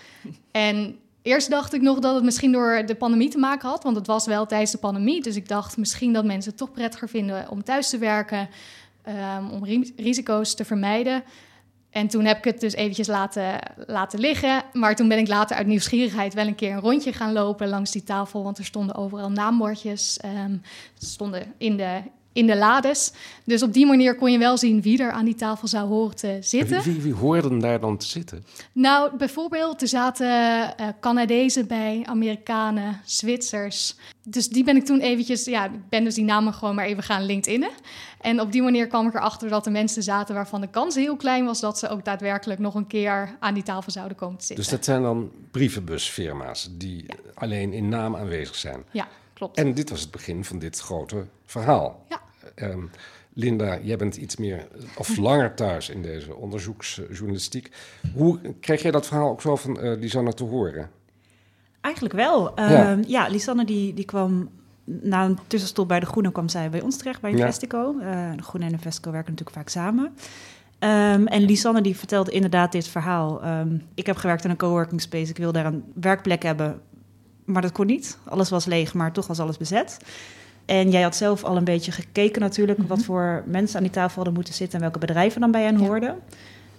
En 0.50 0.99
eerst 1.23 1.50
dacht 1.50 1.75
ik 1.75 1.81
nog 1.81 1.99
dat 1.99 2.14
het 2.14 2.25
misschien 2.25 2.52
door 2.52 2.82
de 2.87 2.94
pandemie 2.94 3.29
te 3.31 3.38
maken 3.38 3.69
had, 3.69 3.82
want 3.82 3.96
het 3.96 4.06
was 4.06 4.26
wel 4.26 4.46
tijdens 4.46 4.70
de 4.70 4.79
pandemie. 4.79 5.23
Dus 5.23 5.37
ik 5.37 5.49
dacht 5.49 5.76
misschien 5.76 6.12
dat 6.12 6.25
mensen 6.25 6.50
het 6.50 6.58
toch 6.58 6.73
prettiger 6.73 7.08
vinden 7.08 7.50
om 7.50 7.64
thuis 7.64 7.88
te 7.91 7.99
werken, 7.99 8.49
ehm, 9.03 9.49
om 9.50 9.64
ri- 9.64 9.93
risico's 9.96 10.55
te 10.55 10.64
vermijden. 10.64 11.23
En 11.90 12.08
toen 12.08 12.25
heb 12.25 12.38
ik 12.38 12.44
het 12.44 12.60
dus 12.60 12.75
eventjes 12.75 13.06
laten, 13.06 13.58
laten 13.87 14.20
liggen. 14.20 14.62
Maar 14.72 14.96
toen 14.96 15.08
ben 15.08 15.19
ik 15.19 15.28
later 15.28 15.56
uit 15.56 15.66
nieuwsgierigheid 15.66 16.34
wel 16.34 16.46
een 16.46 16.54
keer 16.54 16.72
een 16.72 16.81
rondje 16.81 17.12
gaan 17.12 17.32
lopen 17.32 17.69
langs 17.69 17.90
die 17.90 18.02
tafel. 18.02 18.42
Want 18.42 18.58
er 18.58 18.64
stonden 18.64 18.94
overal 18.94 19.31
naambordjes. 19.31 20.19
ehm, 20.19 20.56
stonden 20.98 21.54
in 21.58 21.76
de, 21.76 22.02
in 22.32 22.47
de 22.47 22.56
lades. 22.56 23.12
Dus 23.44 23.62
op 23.62 23.73
die 23.73 23.87
manier 23.87 24.15
kon 24.15 24.32
je 24.32 24.38
wel 24.38 24.59
zien 24.59 24.82
wie 24.82 25.03
er 25.03 25.11
aan 25.11 25.25
die 25.25 25.35
tafel 25.35 25.69
zou 25.69 25.88
horen 25.88 26.17
te 26.17 26.29
En 26.29 26.44
zitten. 26.44 26.82
Wie, 26.82 26.93
wie, 26.93 27.03
wie 27.03 27.15
hoorden 27.15 27.59
daar 27.59 27.81
dan 27.81 27.97
te 27.97 28.06
zitten? 28.06 28.44
Nou, 28.73 29.17
bijvoorbeeld, 29.17 29.82
er 29.82 29.88
zaten 29.88 30.29
eh 30.77 30.87
Canadezen 31.00 31.67
bij, 31.67 32.03
Amerikanen, 32.05 33.00
Zwitsers. 33.05 33.97
Dus 34.25 34.49
die 34.49 34.65
ben 34.65 34.77
ik 34.77 34.85
toen 34.85 35.00
eventjes, 35.00 35.44
ja, 35.44 35.65
ik 35.65 35.88
ben 35.88 36.05
dus 36.05 36.15
die 36.15 36.25
namen 36.25 36.55
gewoon 36.55 36.75
maar 36.75 36.85
even 36.85 37.03
gaan 37.03 37.25
LinkedInen. 37.25 37.71
En 38.21 38.41
op 38.41 38.53
die 38.53 38.62
manier 38.62 38.87
kwam 38.87 39.06
ik 39.06 39.15
erachter 39.15 39.49
dat 39.49 39.67
er 39.67 39.73
mensen 39.73 40.03
zaten 40.03 40.35
waarvan 40.35 40.61
de 40.61 40.71
kans 40.71 40.94
heel 40.94 41.17
klein 41.17 41.44
was 41.44 41.61
dat 41.61 41.79
ze 41.79 41.88
ook 41.88 42.05
daadwerkelijk 42.05 42.61
nog 42.61 42.75
een 42.75 42.87
keer 42.87 43.37
aan 43.38 43.55
die 43.55 43.62
tafel 43.62 43.93
zouden 43.93 44.17
komen 44.17 44.38
te 44.38 44.44
zitten. 44.44 44.65
Dus 44.65 44.75
dat 44.75 44.85
zijn 44.85 45.03
dan 45.03 45.31
brievenbusfirma's 45.50 46.69
die 46.73 47.06
alleen 47.35 47.73
in 47.73 47.88
naam 47.88 48.17
aanwezig 48.17 48.55
zijn. 48.55 48.85
Ja, 48.91 49.09
klopt. 49.40 49.56
En 49.56 49.75
dit 49.75 49.90
was 49.90 50.00
het 50.00 50.10
begin 50.10 50.44
van 50.44 50.58
dit 50.58 50.78
grote 50.78 51.25
verhaal. 51.44 52.04
Ja. 52.08 52.20
Ehm, 52.54 52.82
Linda, 53.32 53.78
jij 53.82 53.96
bent 53.96 54.16
iets 54.16 54.37
meer 54.37 54.66
of 54.96 55.16
langer 55.16 55.54
thuis 55.54 55.88
in 55.88 56.02
deze 56.02 56.34
onderzoeksjournalistiek. 56.34 57.70
Hoe 58.14 58.38
kreeg 58.60 58.82
jij 58.82 58.90
dat 58.90 59.06
verhaal 59.06 59.31
ook 59.31 59.40
zo 59.40 59.56
van 59.56 59.81
eh 59.81 59.98
Lisanne 59.98 60.34
te 60.34 60.44
horen? 60.44 60.90
Eigenlijk 61.81 62.14
wel. 62.14 62.52
Ja. 62.56 62.90
Ehm, 62.90 63.02
ja, 63.06 63.28
Lisanne 63.28 63.64
die, 63.64 63.94
die 63.94 64.04
kwam 64.04 64.50
na 64.84 65.25
een 65.25 65.38
tussenstop 65.46 65.88
bij 65.88 66.00
De 66.00 66.06
Groene 66.06 66.32
kwam 66.32 66.48
zij 66.48 66.70
bij 66.70 66.81
ons 66.81 66.96
terecht, 66.96 67.20
bij 67.20 67.31
Ja. 67.31 67.36
Investico. 67.36 67.98
Eh, 68.00 68.31
de 68.36 68.43
Groene 68.43 68.67
en 68.67 68.72
Investico 68.72 69.10
werken 69.10 69.31
natuurlijk 69.31 69.58
vaak 69.58 69.69
samen. 69.69 70.15
Ehm, 70.79 71.26
en 71.26 71.43
Lisanne 71.43 71.81
die 71.81 71.96
vertelde 71.96 72.31
inderdaad 72.31 72.72
dit 72.72 72.88
verhaal. 72.88 73.43
Ehm, 73.43 73.79
ik 73.94 74.06
heb 74.06 74.17
gewerkt 74.17 74.44
in 74.44 74.50
een 74.50 74.56
coworking 74.56 75.00
space. 75.00 75.31
Ik 75.31 75.36
wil 75.36 75.53
daar 75.53 75.67
een 75.67 75.84
werkplek 75.94 76.43
hebben, 76.43 76.81
maar 77.52 77.62
dat 77.62 77.72
kon 77.72 77.86
niet. 77.86 78.19
Alles 78.24 78.50
was 78.50 78.64
leeg, 78.64 78.94
maar 78.94 79.12
toch 79.12 79.26
was 79.26 79.38
alles 79.40 79.56
bezet. 79.56 79.98
En 80.64 80.90
jij 80.90 81.02
had 81.02 81.16
zelf 81.16 81.44
al 81.44 81.56
een 81.56 81.64
beetje 81.64 81.92
gekeken 81.92 82.40
natuurlijk... 82.40 82.78
wat 82.86 83.02
voor 83.02 83.42
mensen 83.46 83.76
aan 83.76 83.82
die 83.82 83.92
tafel 83.92 84.14
hadden 84.14 84.34
moeten 84.34 84.54
zitten... 84.54 84.74
en 84.74 84.80
welke 84.84 84.98
bedrijven 84.98 85.40
dan 85.40 85.50
bij 85.50 85.62
hen 85.62 85.78
Ja. 85.78 85.86
hoorden. 85.86 86.19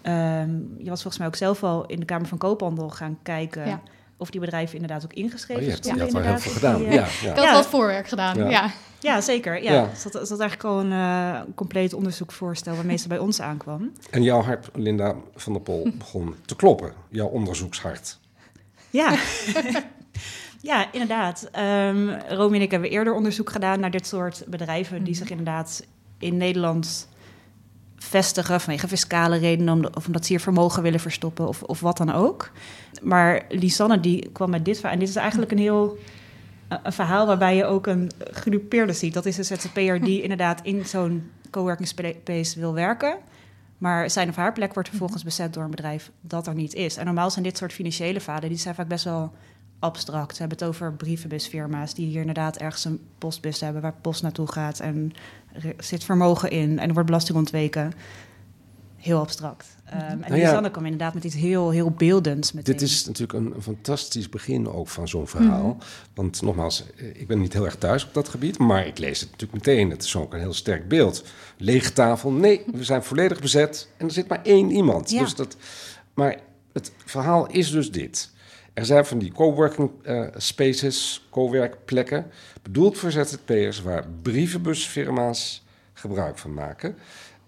Ehm, 0.02 0.50
je 0.78 0.90
was 0.90 1.02
volgens 1.02 1.18
mij 1.18 1.28
ook 1.28 1.36
zelf 1.36 1.64
al 1.64 1.86
in 1.86 2.00
de 2.00 2.06
Kamer 2.06 2.28
van 2.28 2.38
Koophandel 2.38 2.90
gaan 2.90 3.18
kijken... 3.24 3.66
Ja. 3.68 3.82
of 4.18 4.30
die 4.30 4.40
bedrijven 4.40 4.76
inderdaad 4.76 5.04
ook 5.04 5.14
ingeschreven 5.14 5.62
Oh, 5.64 5.68
je 5.68 5.74
hebt, 5.74 5.86
je 5.86 5.92
had 5.92 6.00
heel 6.24 6.38
veel 6.40 6.52
gedaan. 6.52 6.82
Ja, 6.82 6.92
ja. 6.92 7.06
Ik 7.06 7.36
had 7.36 7.44
Ja. 7.44 7.54
wat 7.54 7.68
voorwerk 7.68 8.08
gedaan, 8.08 8.38
Ja. 8.38 8.50
ja. 8.50 8.72
ja, 9.00 9.22
zeker. 9.22 9.64
Ja. 9.64 9.72
Ja. 9.74 9.90
Zat, 9.96 10.16
er 10.16 10.26
zat 10.26 10.40
eigenlijk 10.40 10.70
al 10.70 10.80
een 10.80 10.92
eh, 10.92 11.42
compleet 11.56 11.94
onderzoekvoorstel... 11.94 12.76
waarmee 12.76 12.98
ze 12.98 13.08
bij 13.08 13.18
ons 13.18 13.42
aankwam. 13.42 13.92
En 14.10 14.24
jouw 14.24 14.42
hart, 14.42 14.70
Linda 14.74 15.16
van 15.36 15.54
der 15.54 15.62
Pol, 15.62 15.88
begon 15.94 16.36
te 16.46 16.56
kloppen. 16.56 16.94
Jouw 17.10 17.28
onderzoekshart. 17.28 18.18
Ja. 18.90 19.16
ja, 20.62 20.92
inderdaad. 20.92 21.50
Romy 22.30 22.56
en 22.56 22.62
ik 22.62 22.72
hebben 22.72 22.90
eerder 22.90 23.14
onderzoek 23.14 23.50
gedaan 23.50 23.80
naar 23.80 23.92
dit 23.92 24.08
soort 24.08 24.44
bedrijven 24.48 25.04
die 25.04 25.16
zich 25.16 25.30
inderdaad 25.30 25.86
in 26.18 26.38
Nederland 26.38 27.10
vestigen 27.96 28.62
vanwege 28.62 28.88
fiscale 28.88 29.38
redenen 29.38 29.96
of 29.96 30.06
omdat 30.06 30.26
ze 30.26 30.32
hier 30.32 30.42
vermogen 30.42 30.84
willen 30.84 31.00
verstoppen 31.00 31.48
of, 31.48 31.64
of 31.64 31.80
wat 31.80 31.98
dan 31.98 32.12
ook. 32.12 32.52
Maar 33.02 33.46
Lisanne 33.50 34.00
die 34.00 34.30
kwam 34.32 34.50
met 34.50 34.66
dit 34.66 34.76
verhaal 34.76 34.94
en 34.94 35.00
dit 35.00 35.10
is 35.10 35.16
eigenlijk 35.16 35.52
een 35.52 35.58
heel 35.58 35.98
een 36.84 36.94
verhaal 36.94 37.26
waarbij 37.26 37.56
je 37.56 37.66
ook 37.66 37.88
een 37.88 38.12
gedupeerde 38.18 38.94
ziet. 38.94 39.14
Dat 39.14 39.26
is 39.26 39.38
een 39.38 39.46
ZZP'er 39.46 40.02
die 40.02 40.22
inderdaad 40.28 40.62
in 40.64 40.86
zo'n 40.86 41.32
coworking 41.50 41.88
space 41.88 42.60
wil 42.60 42.74
werken. 42.74 43.18
Maar 43.78 44.10
zijn 44.10 44.30
of 44.30 44.36
haar 44.36 44.54
plek 44.54 44.74
wordt 44.74 44.90
vervolgens 44.90 45.24
bezet 45.24 45.54
door 45.54 45.64
een 45.64 45.70
bedrijf 45.70 46.12
dat 46.22 46.48
er 46.48 46.54
niet 46.54 46.74
is. 46.74 46.98
En 46.98 47.06
normaal 47.06 47.32
zijn 47.32 47.44
dit 47.44 47.58
soort 47.58 47.74
financiële 47.74 48.22
vaden, 48.22 48.50
die 48.50 48.58
zijn 48.58 48.76
vaak 48.76 48.88
best 48.88 49.04
wel 49.04 49.34
abstract. 49.82 50.32
We 50.32 50.38
hebben 50.38 50.58
het 50.58 50.68
over 50.68 50.94
brievenbusfirma's 50.94 51.94
die 51.94 52.08
hier 52.08 52.20
inderdaad 52.20 52.58
ergens 52.58 52.86
een 52.86 53.00
postbus 53.18 53.60
hebben 53.60 53.82
waar 53.82 53.94
post 54.02 54.22
naartoe 54.22 54.48
gaat 54.48 54.80
en 54.80 55.14
er 55.54 55.74
zit 55.78 56.04
vermogen 56.04 56.52
in 56.52 56.80
en 56.80 56.88
er 56.88 56.94
wordt 56.94 57.06
belasting 57.06 57.38
ontweken. 57.38 57.94
Heel 58.98 59.20
abstract. 59.20 59.76
Um, 59.94 60.00
en 60.00 60.20
nou 60.20 60.36
ja, 60.36 60.46
Lisanne 60.46 60.72
kwam 60.72 60.86
inderdaad 60.86 61.14
met 61.14 61.24
iets 61.24 61.36
heel, 61.36 61.70
heel 61.70 61.92
beeldends. 61.92 62.52
Meteen. 62.52 62.74
Dit 62.74 62.90
is 62.90 63.06
natuurlijk 63.06 63.40
een, 63.40 63.56
een 63.56 63.62
fantastisch 63.62 64.30
begin 64.30 64.68
ook 64.68 64.88
van 64.88 65.08
zo'n 65.08 65.28
verhaal. 65.28 65.68
Mhm. 65.68 65.86
Want 66.14 66.42
nogmaals, 66.42 66.86
ik 67.14 67.28
ben 67.28 67.40
niet 67.40 67.54
heel 67.54 67.66
erg 67.66 67.76
thuis 67.76 68.06
op 68.06 68.14
dat 68.14 68.30
gebied, 68.30 68.58
maar 68.58 68.88
ik 68.88 68.98
lees 68.98 69.20
het 69.20 69.32
natuurlijk 69.32 69.66
meteen. 69.66 69.90
Het 69.90 70.04
is 70.04 70.16
ook 70.16 70.34
een 70.34 70.40
heel 70.40 70.54
sterk 70.54 70.88
beeld. 70.88 71.24
Lege 71.58 71.94
tafel, 71.94 72.32
nee, 72.32 72.64
we 72.74 72.84
zijn 72.84 73.04
volledig 73.04 73.40
bezet 73.40 73.88
en 73.98 74.06
er 74.06 74.12
zit 74.12 74.28
maar 74.28 74.42
één 74.44 74.72
iemand. 74.72 75.10
Ja. 75.10 75.20
Dus 75.20 75.36
dat, 75.36 75.56
maar 76.14 76.40
het 76.74 76.92
verhaal 77.06 77.48
is 77.48 77.72
dus 77.72 77.92
dit. 77.92 78.32
Er 78.74 78.86
zijn 78.86 79.06
van 79.06 79.18
die 79.18 79.32
coworking 79.32 79.92
uh, 80.04 80.28
spaces, 80.36 81.28
coworkplekken, 81.30 82.32
bedoeld 82.62 82.98
voor 82.98 83.12
ZZP'ers 83.12 83.82
waar 83.82 84.08
brievenbusfirma's 84.22 85.64
gebruik 85.94 86.38
van 86.38 86.54
maken. 86.54 86.96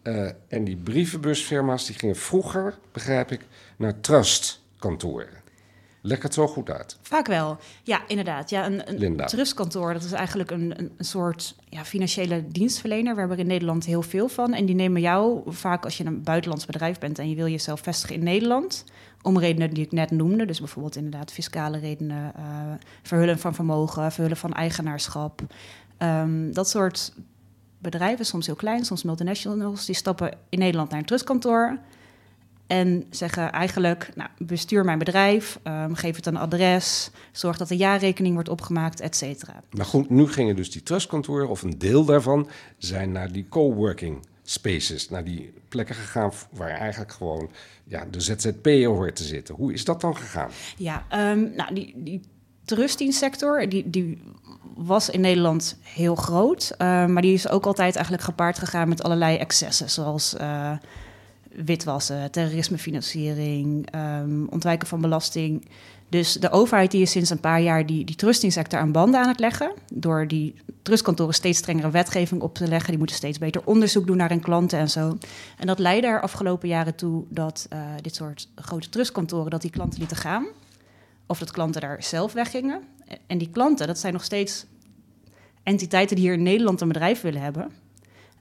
Uh, 0.03 0.29
en 0.47 0.63
die 0.63 0.75
brievenbusfirma's 0.75 1.85
die 1.85 1.95
gingen 1.95 2.15
vroeger, 2.15 2.77
begrijp 2.91 3.31
ik, 3.31 3.41
naar 3.77 3.99
trustkantoren. 3.99 5.41
Lek 6.05 6.23
het 6.23 6.33
zo 6.33 6.47
goed 6.47 6.69
uit? 6.69 6.97
Vaak 7.01 7.27
wel. 7.27 7.57
Ja, 7.83 8.07
inderdaad. 8.07 8.49
Ja, 8.49 8.65
een, 8.65 9.03
een 9.03 9.25
trustkantoor, 9.25 9.93
dat 9.93 10.03
is 10.03 10.11
eigenlijk 10.11 10.51
een, 10.51 10.79
een, 10.79 10.91
een, 10.97 11.05
soort 11.05 11.55
ja, 11.69 11.85
financiële 11.85 12.47
dienstverlener. 12.47 13.13
We 13.13 13.19
hebben 13.19 13.37
er 13.37 13.43
in 13.43 13.49
Nederland 13.49 13.85
heel 13.85 14.01
veel 14.01 14.27
van. 14.27 14.53
En 14.53 14.65
die 14.65 14.75
nemen 14.75 15.01
jou 15.01 15.41
vaak 15.47 15.83
als 15.83 15.97
je 15.97 16.05
een 16.05 16.23
buitenlands 16.23 16.65
bedrijf 16.65 16.99
bent 16.99 17.19
en 17.19 17.29
je 17.29 17.35
wil 17.35 17.47
jezelf 17.47 17.79
vestigen 17.81 18.15
in 18.15 18.23
Nederland. 18.23 18.83
Om 19.25 19.39
redenen 19.39 19.69
die 19.69 19.83
ik 19.83 19.91
net 19.91 20.11
noemde. 20.11 20.45
Dus 20.45 20.59
bijvoorbeeld 20.59 20.95
inderdaad 20.95 21.31
fiscale 21.31 21.77
redenen, 21.77 22.33
uh, 22.37 22.43
verhullen 23.01 23.39
van 23.39 23.55
vermogen, 23.55 24.11
verhullen 24.11 24.37
van 24.37 24.53
eigenaarschap. 24.53 25.41
Um, 25.97 26.53
dat 26.53 26.69
soort 26.69 27.13
bedrijven, 27.77 28.25
soms 28.25 28.45
heel 28.45 28.55
klein, 28.55 28.85
soms 28.85 29.03
multinationals, 29.03 29.85
die 29.85 29.95
stappen 29.95 30.37
in 30.49 30.59
Nederland 30.59 30.89
naar 30.89 30.99
een 30.99 31.05
trustkantoor. 31.05 31.77
En 32.67 33.03
zeggen 33.09 33.51
eigenlijk, 33.51 34.09
nou, 34.15 34.29
bestuur 34.37 34.85
mijn 34.85 34.99
bedrijf, 34.99 35.59
um, 35.63 35.95
geef 35.95 36.15
het 36.15 36.25
een 36.25 36.37
adres, 36.37 37.11
zorg 37.31 37.57
dat 37.57 37.67
de 37.67 37.77
jaarrekening 37.77 38.33
wordt 38.33 38.49
opgemaakt, 38.49 38.99
et 38.99 39.15
cetera. 39.15 39.63
Maar 39.71 39.85
goed, 39.85 40.09
nu 40.09 40.27
gingen 40.27 40.55
dus 40.55 40.71
die 40.71 40.83
trustkantoren, 40.83 41.49
of 41.49 41.61
een 41.61 41.77
deel 41.77 42.05
daarvan, 42.05 42.49
zijn 42.77 43.11
naar 43.11 43.31
die 43.31 43.45
coworking 43.49 44.25
spaces, 44.43 45.09
naar 45.09 45.23
die 45.23 45.53
plekken 45.69 45.95
gegaan 45.95 46.31
waar 46.51 46.69
eigenlijk 46.69 47.11
gewoon 47.11 47.49
ja, 47.83 48.05
de 48.05 48.19
ZZP'er 48.19 48.87
hoort 48.87 49.15
te 49.15 49.23
zitten. 49.23 49.55
Hoe 49.55 49.73
is 49.73 49.85
dat 49.85 50.01
dan 50.01 50.17
gegaan? 50.17 50.49
Ja, 50.77 51.05
um, 51.31 51.53
nou, 51.55 51.73
die, 51.73 51.93
die 51.95 52.21
trustdienstsector, 52.65 53.69
die, 53.69 53.89
die 53.89 54.21
was 54.75 55.09
in 55.09 55.21
Nederland 55.21 55.77
heel 55.81 56.15
groot. 56.15 56.71
Uh, 56.71 57.05
maar 57.05 57.21
die 57.21 57.33
is 57.33 57.49
ook 57.49 57.65
altijd 57.65 57.95
eigenlijk 57.95 58.23
gepaard 58.25 58.59
gegaan 58.59 58.89
met 58.89 59.03
allerlei 59.03 59.37
excessen, 59.37 59.89
zoals 59.89 60.35
uh, 60.41 60.71
witwassen, 61.49 62.31
terrorismefinanciering, 62.31 63.95
um, 63.95 64.47
ontwijken 64.49 64.87
van 64.87 65.01
belasting. 65.01 65.67
Dus 66.13 66.33
de 66.33 66.51
overheid 66.51 66.91
die 66.91 67.01
is 67.01 67.11
sinds 67.11 67.29
een 67.29 67.39
paar 67.39 67.61
jaar 67.61 67.85
die, 67.85 68.05
die 68.05 68.15
trustdienstsector 68.15 68.79
aan 68.79 68.91
banden 68.91 69.21
aan 69.21 69.27
het 69.27 69.39
leggen. 69.39 69.73
Door 69.93 70.27
die 70.27 70.55
trustkantoren 70.81 71.33
steeds 71.33 71.57
strengere 71.57 71.89
wetgeving 71.89 72.41
op 72.41 72.55
te 72.55 72.67
leggen. 72.67 72.89
Die 72.89 72.97
moeten 72.97 73.15
steeds 73.15 73.37
beter 73.37 73.61
onderzoek 73.65 74.07
doen 74.07 74.17
naar 74.17 74.29
hun 74.29 74.41
klanten 74.41 74.79
en 74.79 74.89
zo. 74.89 75.17
En 75.57 75.67
dat 75.67 75.79
leidde 75.79 76.07
er 76.07 76.21
afgelopen 76.21 76.67
jaren 76.67 76.95
toe 76.95 77.23
dat 77.29 77.67
uh, 77.73 77.79
dit 78.01 78.15
soort 78.15 78.49
grote 78.55 78.89
trustkantoren... 78.89 79.51
dat 79.51 79.61
die 79.61 79.71
klanten 79.71 79.99
lieten 79.99 80.17
gaan. 80.17 80.45
Of 81.27 81.39
dat 81.39 81.51
klanten 81.51 81.81
daar 81.81 82.03
zelf 82.03 82.33
weggingen. 82.33 82.81
En 83.27 83.37
die 83.37 83.49
klanten, 83.49 83.87
dat 83.87 83.99
zijn 83.99 84.13
nog 84.13 84.23
steeds 84.23 84.65
entiteiten 85.63 86.15
die 86.15 86.25
hier 86.25 86.33
in 86.33 86.43
Nederland 86.43 86.81
een 86.81 86.87
bedrijf 86.87 87.21
willen 87.21 87.41
hebben. 87.41 87.71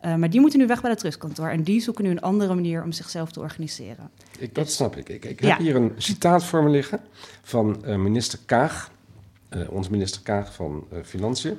Uh, 0.05 0.15
maar 0.15 0.31
die 0.31 0.41
moeten 0.41 0.59
nu 0.59 0.67
weg 0.67 0.81
bij 0.81 0.91
het 0.91 0.99
trustkantoor. 0.99 1.49
En 1.49 1.63
die 1.63 1.81
zoeken 1.81 2.05
nu 2.05 2.11
een 2.11 2.21
andere 2.21 2.55
manier 2.55 2.83
om 2.83 2.93
zichzelf 2.93 3.33
te 3.33 3.41
organiseren. 3.41 4.11
Ik, 4.39 4.55
dat 4.55 4.71
snap 4.71 4.97
ik. 4.97 5.09
Ik, 5.09 5.25
ik 5.25 5.41
heb 5.41 5.59
hier 5.59 5.77
een 5.77 5.93
citaat 5.97 6.45
voor 6.45 6.63
me 6.63 6.71
liggen 6.71 7.01
van 7.43 7.83
uh, 7.87 7.97
minister 7.97 8.39
Kaag. 8.47 8.91
Uh, 9.51 9.71
onze 9.71 9.91
minister 9.91 10.23
Kaag 10.23 10.55
van 10.55 10.87
Financiën. 11.05 11.59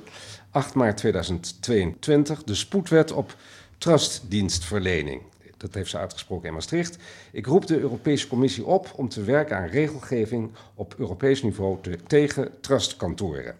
8 0.50 0.74
maart 0.74 0.96
2022. 0.96 2.44
De 2.44 2.54
spoedwet 2.54 3.12
op 3.12 3.36
trustdienstverlening 3.78 5.22
dat 5.64 5.74
heeft 5.74 5.90
ze 5.90 5.98
uitgesproken 5.98 6.48
in 6.48 6.54
Maastricht. 6.54 6.98
Ik 7.32 7.46
roep 7.46 7.66
de 7.66 7.78
Europese 7.78 8.28
Commissie 8.28 8.64
op 8.64 8.92
om 8.96 9.08
te 9.08 9.22
werken 9.22 9.56
aan 9.56 9.66
regelgeving 9.66 10.50
op 10.74 10.94
Europees 10.98 11.42
niveau 11.42 11.78
te, 11.82 11.98
tegen 12.06 12.50
trustkantoren. 12.60 13.54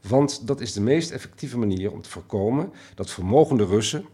Want 0.00 0.46
dat 0.46 0.60
is 0.60 0.72
de 0.72 0.80
meest 0.80 1.10
effectieve 1.10 1.58
manier 1.58 1.92
om 1.92 2.02
te 2.02 2.08
voorkomen 2.08 2.72
dat 2.94 3.10
vermogende 3.10 3.64
Russen 3.66 4.04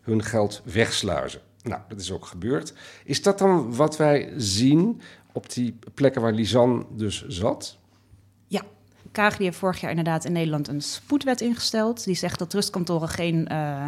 hun 0.00 0.22
geld 0.22 0.62
wegsluizen. 0.64 1.40
Nou, 1.62 1.80
dat 1.88 2.00
is 2.00 2.12
ook 2.12 2.26
gebeurd. 2.26 2.72
Is 3.04 3.22
dat 3.22 3.38
dan 3.38 3.74
wat 3.74 3.96
wij 3.96 4.32
zien 4.36 5.00
op 5.32 5.52
die 5.52 5.78
plekken 5.94 6.22
waar 6.22 6.32
Lisanne 6.32 6.84
dus 6.90 7.26
zat? 7.28 7.78
Ja, 8.46 8.62
Kaag 9.12 9.38
heeft 9.38 9.56
vorig 9.56 9.80
jaar 9.80 9.90
inderdaad 9.90 10.24
in 10.24 10.32
Nederland 10.32 10.68
een 10.68 10.82
spoedwet 10.82 11.40
ingesteld. 11.40 12.04
Die 12.04 12.14
zegt 12.14 12.38
dat 12.38 12.50
trustkantoren 12.50 13.08
geen 13.08 13.48
uh, 13.52 13.86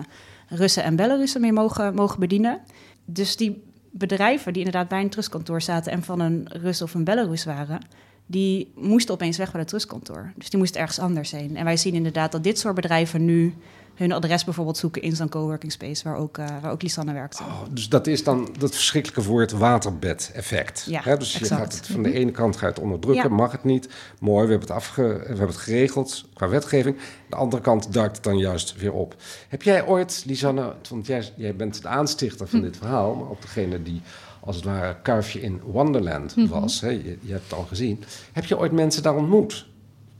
Russen 0.48 0.82
en 0.82 0.96
Belarussen 0.96 1.40
meer 1.40 1.52
mogen, 1.52 1.94
mogen 1.94 2.20
bedienen 2.20 2.60
dus 3.04 3.36
die 3.36 3.62
bedrijven 3.90 4.52
die 4.52 4.64
inderdaad 4.64 4.88
bij 4.88 5.00
een 5.00 5.10
trustkantoor 5.10 5.62
zaten 5.62 5.92
en 5.92 6.02
van 6.02 6.20
een 6.20 6.48
Rus 6.48 6.82
of 6.82 6.94
een 6.94 7.04
Belarus 7.04 7.44
waren, 7.44 7.80
die 8.26 8.72
moesten 8.74 9.14
opeens 9.14 9.36
weg 9.36 9.50
bij 9.50 9.60
het 9.60 9.68
trustkantoor. 9.68 10.32
Dus 10.36 10.50
die 10.50 10.58
moesten 10.58 10.80
ergens 10.80 10.98
anders 10.98 11.30
heen. 11.30 11.56
En 11.56 11.64
wij 11.64 11.76
zien 11.76 11.94
inderdaad 11.94 12.32
dat 12.32 12.44
dit 12.44 12.58
soort 12.58 12.74
bedrijven 12.74 13.24
nu 13.24 13.54
hun 13.94 14.12
adres 14.12 14.44
bijvoorbeeld 14.44 14.76
zoeken 14.76 15.02
in 15.02 15.16
zo'n 15.16 15.28
coworking 15.28 15.72
space 15.72 16.04
waar 16.04 16.16
ook, 16.16 16.38
uh, 16.38 16.46
waar 16.62 16.70
ook 16.70 16.82
Lisanne 16.82 17.12
werkt. 17.12 17.40
Oh, 17.40 17.62
dus 17.70 17.88
dat 17.88 18.06
is 18.06 18.24
dan 18.24 18.48
dat 18.58 18.74
verschrikkelijke 18.74 19.30
woord 19.30 19.52
waterbed-effect. 19.52 20.86
Ja, 20.88 21.16
dus 21.16 21.38
je 21.38 21.44
gaat 21.44 21.76
het 21.76 21.86
van 21.86 22.02
de 22.02 22.12
ene 22.12 22.30
kant 22.30 22.56
gaat 22.56 22.78
onderdrukken, 22.78 23.32
mag 23.32 23.52
het 23.52 23.64
niet. 23.64 23.88
Mooi, 24.20 24.44
we 24.44 24.50
hebben 24.50 24.68
het, 24.68 24.76
afge, 24.76 25.02
we 25.02 25.26
hebben 25.26 25.46
het 25.46 25.56
geregeld 25.56 26.24
qua 26.34 26.48
wetgeving. 26.48 26.96
De 27.28 27.36
andere 27.36 27.62
kant 27.62 27.92
duikt 27.92 28.14
het 28.14 28.24
dan 28.24 28.38
juist 28.38 28.76
weer 28.76 28.92
op. 28.92 29.16
Heb 29.48 29.62
jij 29.62 29.86
ooit, 29.86 30.22
Lisanne, 30.26 30.74
want 30.88 31.06
jij, 31.06 31.32
jij 31.36 31.56
bent 31.56 31.82
de 31.82 31.88
aanstichter 31.88 32.48
van 32.48 32.58
hm. 32.58 32.64
dit 32.64 32.76
verhaal, 32.76 33.14
maar 33.14 33.28
ook 33.28 33.42
degene 33.42 33.82
die 33.82 34.02
als 34.44 34.56
het 34.56 34.64
ware 34.64 34.96
kuifje 35.02 35.40
in 35.40 35.60
Wonderland 35.64 36.36
mhm. 36.36 36.48
was. 36.48 36.80
hè? 36.80 36.88
Je, 36.88 37.18
je, 37.20 37.32
hebt 37.32 37.44
het 37.44 37.52
al 37.52 37.64
gezien. 37.64 38.04
Heb 38.32 38.44
je 38.44 38.58
ooit 38.58 38.72
mensen 38.72 39.02
daar 39.02 39.16
ontmoet? 39.16 39.66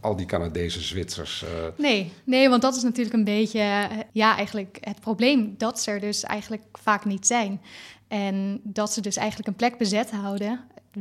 Al 0.03 0.17
die 0.17 0.27
Canadese 0.27 0.81
Zwitsers. 0.81 1.45
Uh... 1.45 1.49
Nee, 1.77 2.13
nee, 2.25 2.49
want 2.49 2.63
dat 2.63 2.77
is 2.77 2.83
natuurlijk 2.83 3.15
een 3.15 3.25
beetje, 3.25 3.89
ja, 4.13 4.37
eigenlijk 4.37 4.79
het 4.81 5.01
probleem 5.01 5.55
dat 5.59 5.81
ze 5.81 5.91
er 5.91 6.01
dus 6.01 6.23
eigenlijk 6.23 6.63
vaak 6.73 7.05
niet 7.05 7.27
zijn. 7.27 7.61
En 8.09 8.61
dat 8.63 8.93
ze 8.93 9.01
dus 9.01 9.17
eigenlijk 9.17 9.49
een 9.49 9.55
plek 9.55 9.79
bezet 9.79 10.11
houden 10.11 10.61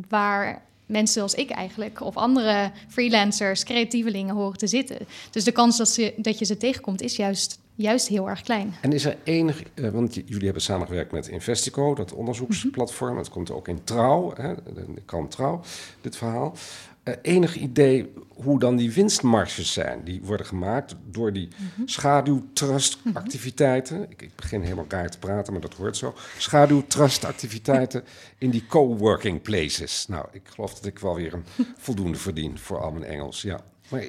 waar 0.10 0.62
mensen 0.86 1.14
zoals 1.14 1.34
ik 1.34 1.50
eigenlijk 1.50 2.02
of 2.02 2.16
andere 2.16 2.72
freelancers, 2.88 3.64
creatievelingen 3.64 4.36
horen 4.36 4.58
te 4.58 4.68
zitten. 4.68 4.98
Dus 5.32 5.44
de 5.44 5.52
kans 5.52 5.78
dat, 5.78 5.90
ze, 5.90 6.14
dat 6.18 6.40
je 6.40 6.46
ze 6.46 6.58
tegenkomt 6.58 7.02
is 7.02 7.16
juist, 7.16 7.60
juist 7.76 8.08
heel 8.08 8.30
erg 8.30 8.42
klein. 8.42 8.74
En 8.82 8.94
is 8.94 9.06
er 9.06 9.18
enig, 9.24 9.64
uh, 9.76 9.90
want 9.90 10.14
jullie 10.14 10.44
hebben 10.44 10.62
samengewerkt 10.62 11.12
met 11.12 11.28
Investico, 11.28 11.96
dat 11.96 12.14
onderzoeksplatform. 12.14 13.18
Het 13.18 13.30
komt 13.30 13.52
ook 13.52 13.68
in 13.68 13.84
Trouw, 13.84 14.34
hè, 14.36 14.54
de 14.56 15.02
krant 15.06 15.32
Trouw, 15.32 15.62
dit 16.02 16.18
verhaal. 16.18 16.56
Uh, 17.04 17.14
enig 17.22 17.56
idee 17.56 18.14
hoe 18.44 18.60
dan 18.60 18.76
die 18.76 18.92
winstmarges 18.92 19.74
zijn? 19.74 20.04
Die 20.04 20.22
worden 20.24 20.46
gemaakt 20.46 20.96
door 21.06 21.34
die 21.34 21.48
mm 21.48 21.88
schaduwtrustactiviteiten. 21.88 24.06
Ik, 24.10 24.22
ik, 24.22 24.36
begin 24.36 24.62
helemaal 24.62 24.86
raar 24.88 25.10
te 25.10 25.20
praten, 25.20 25.54
maar 25.54 25.62
dat 25.62 25.74
hoort 25.74 25.98
zo. 25.98 26.16
Schaduwtrustactiviteiten 26.38 28.04
in 28.38 28.50
die 28.50 28.66
coworking 28.66 29.42
places. 29.42 30.06
Nou, 30.08 30.26
ik 30.32 30.42
geloof 30.44 30.74
dat 30.74 30.86
ik 30.86 31.00
wel 31.00 31.16
weer 31.16 31.34
een 31.34 31.46
voldoende 31.78 32.18
verdien 32.18 32.60
voor 32.60 32.82
al 32.82 32.92
mijn 32.92 33.06
Engels. 33.06 33.42
Ja. 33.42 33.60
Maar 33.90 34.04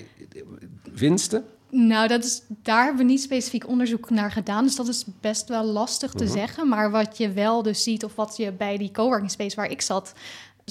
winsten? 0.94 1.44
Nou, 1.74 2.08
dat 2.08 2.24
is, 2.24 2.42
daar 2.48 2.84
hebben 2.84 3.06
we 3.06 3.10
niet 3.10 3.22
specifiek 3.22 3.68
onderzoek 3.68 4.10
naar 4.10 4.30
gedaan. 4.30 4.64
Dus 4.64 4.76
dat 4.76 4.88
is 4.88 5.04
best 5.20 5.48
wel 5.48 5.64
lastig 5.64 6.12
te 6.12 6.24
mhm. 6.24 6.32
zeggen. 6.32 6.68
Maar 6.68 6.90
wat 6.90 7.18
je 7.18 7.32
wel 7.32 7.62
dus 7.62 7.82
ziet, 7.82 8.04
of 8.04 8.14
wat 8.14 8.36
je 8.36 8.52
bij 8.52 8.76
die 8.76 8.90
coworking 8.90 9.30
space 9.30 9.56
waar 9.56 9.70
ik 9.70 9.82
zat, 9.82 10.12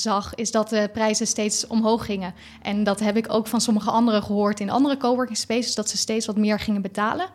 zag, 0.02 0.36
is 0.36 0.52
dat 0.52 0.70
de 0.70 0.90
prijzen 0.94 1.28
steeds 1.28 1.68
omhoog 1.68 2.06
gingen. 2.06 2.34
En 2.62 2.84
dat 2.84 3.00
heb 3.00 3.18
ik 3.18 3.34
ook 3.34 3.48
van 3.48 3.62
sommige 3.62 3.92
anderen 3.92 4.24
gehoord 4.24 4.60
in 4.60 4.70
andere 4.70 4.98
coworking 4.98 5.38
spaces, 5.38 5.76
dat 5.76 5.90
ze 5.90 5.98
steeds 5.98 6.26
wat 6.26 6.38
meer 6.38 6.60
gingen 6.60 6.82
betalen. 6.82 7.26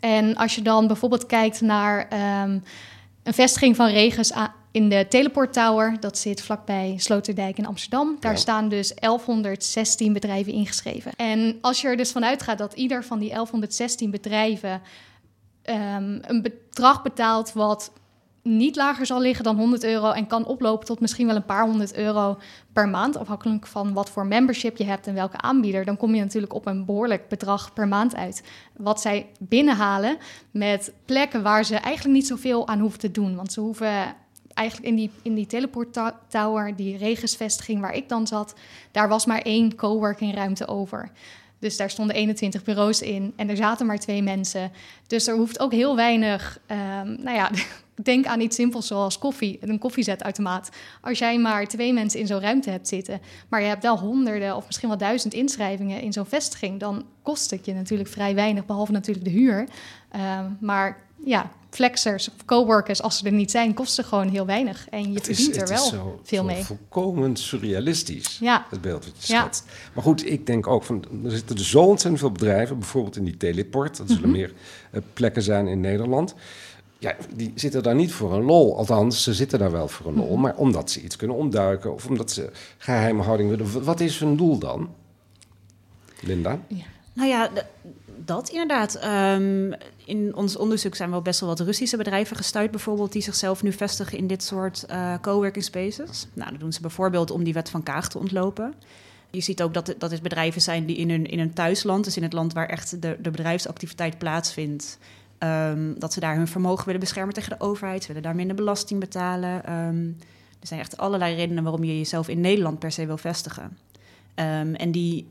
En 0.00 0.36
als 0.36 0.54
je 0.54 0.62
dan 0.62 0.86
bijvoorbeeld 0.86 1.26
kijkt 1.26 1.60
naar 1.60 2.08
um, 2.44 2.62
een 3.22 3.34
vestiging 3.34 3.76
van 3.76 3.86
Regens 3.86 4.32
in 4.70 4.88
de 4.88 5.06
Teleport 5.08 5.52
Tower, 5.52 6.00
dat 6.00 6.18
zit 6.18 6.42
vlakbij 6.42 6.94
Sloterdijk 6.98 7.58
in 7.58 7.66
Amsterdam. 7.66 8.16
Daar 8.20 8.38
staan 8.38 8.68
dus 8.68 8.94
1116 8.94 10.12
bedrijven 10.12 10.52
ingeschreven. 10.52 11.12
En 11.16 11.58
als 11.60 11.80
je 11.80 11.88
er 11.88 11.96
dus 11.96 12.12
vanuit 12.12 12.42
gaat 12.42 12.58
dat 12.58 12.72
ieder 12.72 13.04
van 13.04 13.18
die 13.18 13.28
1116 13.28 14.10
bedrijven 14.10 14.82
ehm, 15.62 16.18
een 16.20 16.42
bedrag 16.42 17.02
betaalt 17.02 17.52
wat 17.52 17.92
niet 18.44 18.76
lager 18.76 19.06
zal 19.06 19.20
liggen 19.20 19.44
dan 19.44 19.56
100 19.56 19.84
euro 19.84 20.10
en 20.10 20.26
kan 20.26 20.46
oplopen 20.46 20.86
tot 20.86 21.00
misschien 21.00 21.26
wel 21.26 21.36
een 21.36 21.44
paar 21.44 21.66
honderd 21.66 21.94
euro 21.94 22.38
per 22.72 22.88
maand, 22.88 23.16
afhankelijk 23.16 23.66
van 23.66 23.92
wat 23.92 24.10
voor 24.10 24.26
membership 24.26 24.76
je 24.76 24.84
hebt 24.84 25.06
en 25.06 25.14
welke 25.14 25.40
aanbieder, 25.40 25.84
dan 25.84 25.96
kom 25.96 26.14
je 26.14 26.20
natuurlijk 26.20 26.54
op 26.54 26.66
een 26.66 26.84
behoorlijk 26.84 27.28
bedrag 27.28 27.72
per 27.72 27.88
maand 27.88 28.14
uit. 28.14 28.42
Wat 28.76 29.00
zij 29.00 29.26
binnenhalen 29.38 30.16
met 30.50 30.92
plekken 31.04 31.42
waar 31.42 31.64
ze 31.64 31.76
eigenlijk 31.76 32.16
niet 32.16 32.26
zoveel 32.26 32.68
aan 32.68 32.80
hoeven 32.80 32.98
te 32.98 33.10
doen, 33.10 33.36
want 33.36 33.52
ze 33.52 33.60
hoeven 33.60 34.16
eigenlijk 34.54 34.88
in 34.88 34.94
die, 34.96 35.10
in 35.22 35.34
die 35.34 35.46
teleport 35.46 35.98
tower, 36.28 36.76
die 36.76 36.96
regensvestiging 36.96 37.80
waar 37.80 37.94
ik 37.94 38.08
dan 38.08 38.26
zat, 38.26 38.54
daar 38.90 39.08
was 39.08 39.26
maar 39.26 39.42
één 39.42 39.74
coworking 39.74 40.34
ruimte 40.34 40.66
over. 40.66 41.10
Dus 41.58 41.76
daar 41.76 41.90
stonden 41.90 42.16
21 42.16 42.64
bureaus 42.64 43.02
in 43.02 43.32
en 43.36 43.48
er 43.48 43.56
zaten 43.56 43.86
maar 43.86 43.98
twee 43.98 44.22
mensen. 44.22 44.72
Dus 45.06 45.26
er 45.26 45.36
hoeft 45.36 45.60
ook 45.60 45.72
heel 45.72 45.96
weinig, 45.96 46.58
um, 46.70 47.16
nou 47.22 47.36
ja, 47.36 47.50
denk 48.02 48.26
aan 48.26 48.40
iets 48.40 48.56
simpels 48.56 48.86
zoals 48.86 49.18
koffie, 49.18 49.58
een 49.60 49.78
koffiezetautomaat. 49.78 50.68
Als 51.00 51.18
jij 51.18 51.38
maar 51.38 51.66
twee 51.66 51.92
mensen 51.92 52.20
in 52.20 52.26
zo'n 52.26 52.40
ruimte 52.40 52.70
hebt 52.70 52.88
zitten, 52.88 53.20
maar 53.48 53.60
je 53.60 53.66
hebt 53.66 53.82
wel 53.82 53.98
honderden 53.98 54.56
of 54.56 54.66
misschien 54.66 54.88
wel 54.88 54.98
duizend 54.98 55.34
inschrijvingen 55.34 56.00
in 56.00 56.12
zo'n 56.12 56.26
vestiging, 56.26 56.80
dan 56.80 57.04
kost 57.22 57.50
het 57.50 57.66
je 57.66 57.74
natuurlijk 57.74 58.08
vrij 58.08 58.34
weinig, 58.34 58.66
behalve 58.66 58.92
natuurlijk 58.92 59.24
de 59.24 59.30
huur. 59.30 59.68
Um, 60.16 60.56
maar 60.60 61.02
ja, 61.24 61.50
flexers 61.70 62.28
of 62.28 62.44
coworkers, 62.44 63.02
als 63.02 63.18
ze 63.18 63.26
er 63.26 63.32
niet 63.32 63.50
zijn, 63.50 63.74
kosten 63.74 64.04
gewoon 64.04 64.28
heel 64.28 64.46
weinig. 64.46 64.88
En 64.88 65.12
je 65.12 65.20
verdient 65.22 65.56
er 65.56 65.68
wel 65.68 65.84
zo, 65.84 66.20
veel 66.22 66.38
zo 66.38 66.44
mee. 66.44 66.64
volkomen 66.64 67.36
surrealistisch, 67.36 68.38
ja. 68.40 68.66
het 68.70 68.80
beeld 68.80 69.04
wat 69.04 69.14
je 69.16 69.22
schetst. 69.22 69.64
Maar 69.94 70.02
goed, 70.02 70.30
ik 70.30 70.46
denk 70.46 70.66
ook 70.66 70.82
van, 70.82 71.04
er 71.24 71.30
zitten 71.30 71.56
er 71.56 71.64
zo 71.64 71.80
ontzettend 71.80 72.18
veel 72.18 72.32
bedrijven, 72.32 72.78
bijvoorbeeld 72.78 73.16
in 73.16 73.24
die 73.24 73.36
teleport, 73.36 73.96
dat 73.96 74.06
zullen 74.08 74.22
mhm. 74.22 74.30
meer 74.30 74.52
uh, 74.92 75.00
plekken 75.12 75.42
zijn 75.42 75.66
in 75.66 75.80
Nederland. 75.80 76.34
Ja, 77.04 77.16
die 77.34 77.52
zitten 77.54 77.82
daar 77.82 77.94
niet 77.94 78.12
voor 78.12 78.32
een 78.32 78.44
lol. 78.44 78.76
Althans, 78.76 79.22
ze 79.22 79.34
zitten 79.34 79.58
daar 79.58 79.72
wel 79.72 79.88
voor 79.88 80.06
een 80.06 80.14
lol, 80.14 80.32
mhm. 80.32 80.40
maar 80.40 80.56
omdat 80.56 80.90
ze 80.90 81.00
iets 81.00 81.16
kunnen 81.16 81.36
ontduiken 81.36 81.92
of 81.92 82.06
omdat 82.06 82.30
ze 82.30 82.50
geheimhouding 82.78 83.50
willen. 83.50 83.84
Wat 83.84 84.00
is 84.00 84.18
hun 84.18 84.36
doel 84.36 84.58
dan? 84.58 84.94
Linda? 86.20 86.58
Ja. 86.66 86.84
Nou 87.12 87.28
ja, 87.28 87.50
dat 88.24 88.48
inderdaad. 88.48 89.04
Um, 89.04 89.74
in 90.04 90.36
ons 90.36 90.56
onderzoek 90.56 90.94
zijn 90.94 91.10
wel 91.10 91.22
best 91.22 91.40
wel 91.40 91.48
wat 91.48 91.60
Russische 91.60 91.96
bedrijven 91.96 92.36
gestuurd, 92.36 92.70
bijvoorbeeld, 92.70 93.12
die 93.12 93.22
zichzelf 93.22 93.62
nu 93.62 93.72
vestigen 93.72 94.18
in 94.18 94.26
dit 94.26 94.42
soort 94.42 94.84
uh, 94.90 95.14
coworking 95.20 95.64
spaces. 95.64 96.26
Nou, 96.32 96.50
dat 96.50 96.60
doen 96.60 96.72
ze 96.72 96.80
bijvoorbeeld 96.80 97.30
om 97.30 97.44
die 97.44 97.52
wet 97.52 97.70
van 97.70 97.82
Kaag 97.82 98.08
te 98.08 98.18
ontlopen. 98.18 98.74
Je 99.30 99.40
ziet 99.40 99.62
ook 99.62 99.74
dat, 99.74 99.94
dat 99.98 100.10
het 100.10 100.22
bedrijven 100.22 100.60
zijn 100.60 100.86
die 100.86 100.96
in 100.96 101.10
hun, 101.10 101.26
in 101.26 101.38
hun 101.38 101.52
thuisland, 101.52 102.04
dus 102.04 102.16
in 102.16 102.22
het 102.22 102.32
land 102.32 102.52
waar 102.52 102.68
echt 102.68 103.02
de, 103.02 103.16
de 103.20 103.30
bedrijfsactiviteit 103.30 104.18
plaatsvindt, 104.18 104.98
um, 105.44 105.98
dat 105.98 106.12
ze 106.12 106.20
daar 106.20 106.36
hun 106.36 106.48
vermogen 106.48 106.84
willen 106.84 107.00
beschermen 107.00 107.34
tegen 107.34 107.58
de 107.58 107.64
overheid. 107.64 108.02
Ze 108.02 108.08
willen 108.08 108.22
daar 108.22 108.34
minder 108.34 108.56
belasting 108.56 109.00
betalen. 109.00 109.72
Um, 109.72 110.16
er 110.60 110.66
zijn 110.66 110.80
echt 110.80 110.96
allerlei 110.96 111.34
redenen 111.34 111.62
waarom 111.62 111.84
je 111.84 111.98
jezelf 111.98 112.28
in 112.28 112.40
Nederland 112.40 112.78
per 112.78 112.92
se 112.92 113.06
wil 113.06 113.16
vestigen. 113.16 113.78
en 114.34 114.90
die 114.90 115.26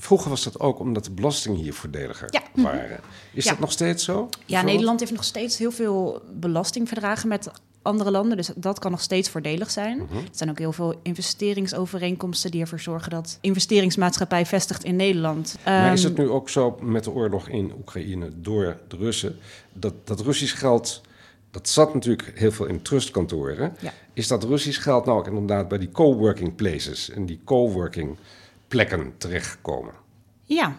Vroeger 0.00 0.30
was 0.30 0.44
dat 0.44 0.60
ook 0.60 0.78
omdat 0.78 1.04
de 1.04 1.10
belastingen 1.10 1.58
hier 1.58 1.74
voordeliger 1.74 2.28
ja. 2.30 2.62
waren. 2.62 3.00
Is 3.32 3.44
dat 3.44 3.58
nog 3.58 3.72
steeds 3.72 4.04
zo? 4.04 4.28
Ja, 4.46 4.62
Nederland 4.62 5.00
heeft 5.00 5.12
nog 5.12 5.24
steeds 5.24 5.58
heel 5.58 5.70
veel 5.70 6.22
belastingverdragen 6.32 7.28
met 7.28 7.50
andere 7.88 8.10
landen. 8.10 8.36
Dus 8.36 8.50
dat 8.54 8.78
kan 8.78 8.90
nog 8.90 9.00
steeds 9.00 9.28
voordelig 9.28 9.70
zijn. 9.70 9.96
Mhm. 9.96 10.16
Er 10.16 10.28
zijn 10.30 10.50
ook 10.50 10.58
heel 10.58 10.72
veel 10.72 10.94
investeringsovereenkomsten 11.02 12.50
die 12.50 12.60
ervoor 12.60 12.80
zorgen 12.80 13.10
dat 13.10 13.38
investeringsmaatschappij 13.40 14.46
vestigt 14.46 14.84
in 14.84 14.96
Nederland. 14.96 15.56
Maar 15.64 15.92
is 15.92 16.02
het 16.02 16.14
ehm, 16.14 16.22
nu 16.22 16.28
ook 16.28 16.48
zo 16.48 16.78
met 16.80 17.04
de 17.04 17.10
oorlog 17.10 17.48
in 17.48 17.72
Oekraïne 17.78 18.30
door 18.34 18.76
de 18.88 18.96
Russen 18.96 19.38
dat, 19.72 19.94
dat 20.04 20.20
Russisch 20.20 20.58
geld. 20.58 21.00
Dat 21.50 21.68
zat 21.68 21.94
natuurlijk 21.94 22.32
heel 22.34 22.52
veel 22.52 22.66
in 22.66 22.82
trustkantoren. 22.82 23.76
Is 24.12 24.28
dat 24.28 24.44
Russisch 24.44 24.82
geld 24.82 25.04
nou 25.04 25.18
ook 25.18 25.26
inderdaad 25.26 25.68
bij 25.68 25.78
die 25.78 25.90
coworking 25.90 26.54
places 26.54 27.10
en 27.10 27.26
die 27.26 27.40
coworking 27.44 28.16
plekken 28.68 29.12
terechtkomen. 29.18 29.92
Ja, 30.44 30.76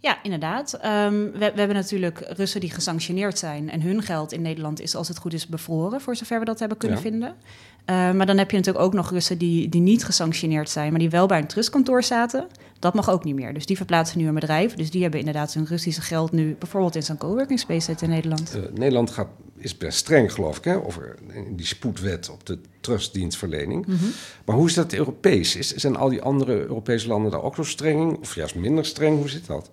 ja, 0.00 0.22
inderdaad. 0.22 0.72
Ehm, 0.72 1.14
we, 1.14 1.38
we, 1.38 1.58
hebben 1.58 1.74
natuurlijk 1.74 2.24
Russen 2.28 2.60
die 2.60 2.70
gesanctioneerd 2.70 3.38
zijn. 3.38 3.70
En 3.70 3.82
hun 3.82 4.02
geld 4.02 4.32
in 4.32 4.42
Nederland 4.42 4.80
is, 4.80 4.94
als 4.94 5.08
het 5.08 5.18
goed 5.18 5.32
is, 5.32 5.46
bevroren, 5.46 6.00
voor 6.00 6.16
zover 6.16 6.38
we 6.38 6.44
dat 6.44 6.58
hebben 6.58 6.78
kunnen 6.78 6.98
vinden. 6.98 7.28
Uh, 7.28 8.10
maar 8.12 8.26
dan 8.26 8.38
heb 8.38 8.50
je 8.50 8.56
natuurlijk 8.56 8.84
ook 8.84 8.94
nog 8.94 9.10
Russen 9.10 9.38
die, 9.38 9.68
die 9.68 9.80
niet 9.80 10.04
gesanctioneerd 10.04 10.70
zijn, 10.70 10.90
maar 10.90 10.98
die 10.98 11.10
wel 11.10 11.26
bij 11.26 11.38
een 11.38 11.46
trustkantoor 11.46 12.02
zaten. 12.02 12.46
Dat 12.80 12.94
mag 12.94 13.10
ook 13.10 13.24
niet 13.24 13.34
meer. 13.34 13.54
Dus 13.54 13.66
die 13.66 13.76
verplaatsen 13.76 14.18
nu 14.18 14.26
een 14.28 14.34
bedrijf. 14.34 14.74
Dus 14.74 14.90
die 14.90 15.02
hebben 15.02 15.20
inderdaad 15.20 15.54
hun 15.54 15.66
Russische 15.66 16.00
geld 16.00 16.32
nu 16.32 16.56
bijvoorbeeld 16.58 16.94
in 16.94 17.02
zo'n 17.02 17.16
coworking 17.16 17.58
space 17.58 17.94
in 18.00 18.08
Nederland. 18.08 18.56
Uh, 18.56 18.62
Nederland 18.74 19.10
gaat, 19.10 19.28
is 19.56 19.76
best 19.76 19.98
streng, 19.98 20.32
geloof 20.32 20.56
ik, 20.56 20.64
hè, 20.64 20.84
over 20.84 21.14
die 21.50 21.66
spoedwet 21.66 22.30
op 22.30 22.46
de 22.46 22.58
trustdienstverlening. 22.80 23.86
Mhm. 23.86 24.04
Maar 24.44 24.56
hoe 24.56 24.66
is 24.66 24.74
dat 24.74 24.92
Europees? 24.92 25.56
Is, 25.56 25.74
zijn 25.74 25.96
al 25.96 26.08
die 26.08 26.22
andere 26.22 26.60
Europese 26.60 27.08
landen 27.08 27.30
daar 27.30 27.42
ook 27.42 27.54
zo 27.54 27.62
streng 27.62 28.18
Of 28.18 28.34
juist 28.34 28.54
minder 28.54 28.84
streng? 28.84 29.18
Hoe 29.18 29.28
zit 29.28 29.46
dat? 29.46 29.70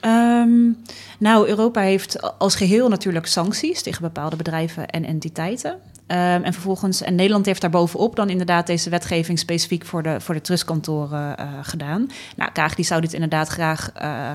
Um, 0.00 0.76
nou, 1.18 1.48
Europa 1.48 1.80
heeft 1.80 2.38
als 2.38 2.54
geheel 2.54 2.88
natuurlijk 2.88 3.26
sancties 3.26 3.82
tegen 3.82 4.02
bepaalde 4.02 4.36
bedrijven 4.36 4.88
en 4.88 5.04
entiteiten. 5.04 5.78
Um, 6.06 6.16
en 6.18 6.52
vervolgens, 6.52 7.02
en 7.02 7.14
Nederland 7.14 7.46
heeft 7.46 7.60
daar 7.60 7.70
bovenop 7.70 8.16
dan 8.16 8.30
inderdaad 8.30 8.66
deze 8.66 8.90
wetgeving 8.90 9.38
specifiek 9.38 9.84
voor 9.84 10.02
de, 10.02 10.20
voor 10.20 10.34
de 10.34 10.40
trustkantoren 10.40 11.36
uh, 11.40 11.46
gedaan. 11.62 12.10
Nou, 12.36 12.52
Kaag 12.52 12.74
die 12.74 12.84
zou 12.84 13.00
dit 13.00 13.12
inderdaad 13.12 13.48
graag 13.48 13.90
uh, 14.02 14.30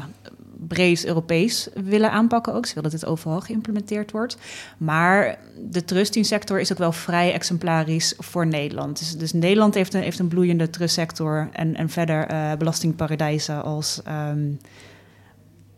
breed 0.67 1.05
Europees 1.05 1.67
willen 1.83 2.11
aanpakken 2.11 2.53
ook. 2.53 2.65
Ze 2.65 2.73
willen 2.73 2.91
dat 2.91 2.99
dit 2.99 3.09
overal 3.09 3.41
geïmplementeerd 3.41 4.11
wordt. 4.11 4.37
Maar 4.77 5.37
de 5.69 5.85
trustdienstsector 5.85 6.59
is 6.59 6.71
ook 6.71 6.77
wel 6.77 6.91
vrij 6.91 7.33
exemplarisch 7.33 8.13
voor 8.17 8.47
Nederland. 8.47 8.99
Dus, 8.99 9.17
dus 9.17 9.33
Nederland 9.33 9.73
heeft 9.73 9.93
een, 9.93 10.01
heeft 10.01 10.19
een 10.19 10.27
bloeiende 10.27 10.69
trustsector 10.69 11.49
en, 11.51 11.75
en 11.75 11.89
verder 11.89 12.31
uh, 12.31 12.53
belastingparadijzen 12.57 13.63
als... 13.63 14.01
Um, 14.07 14.59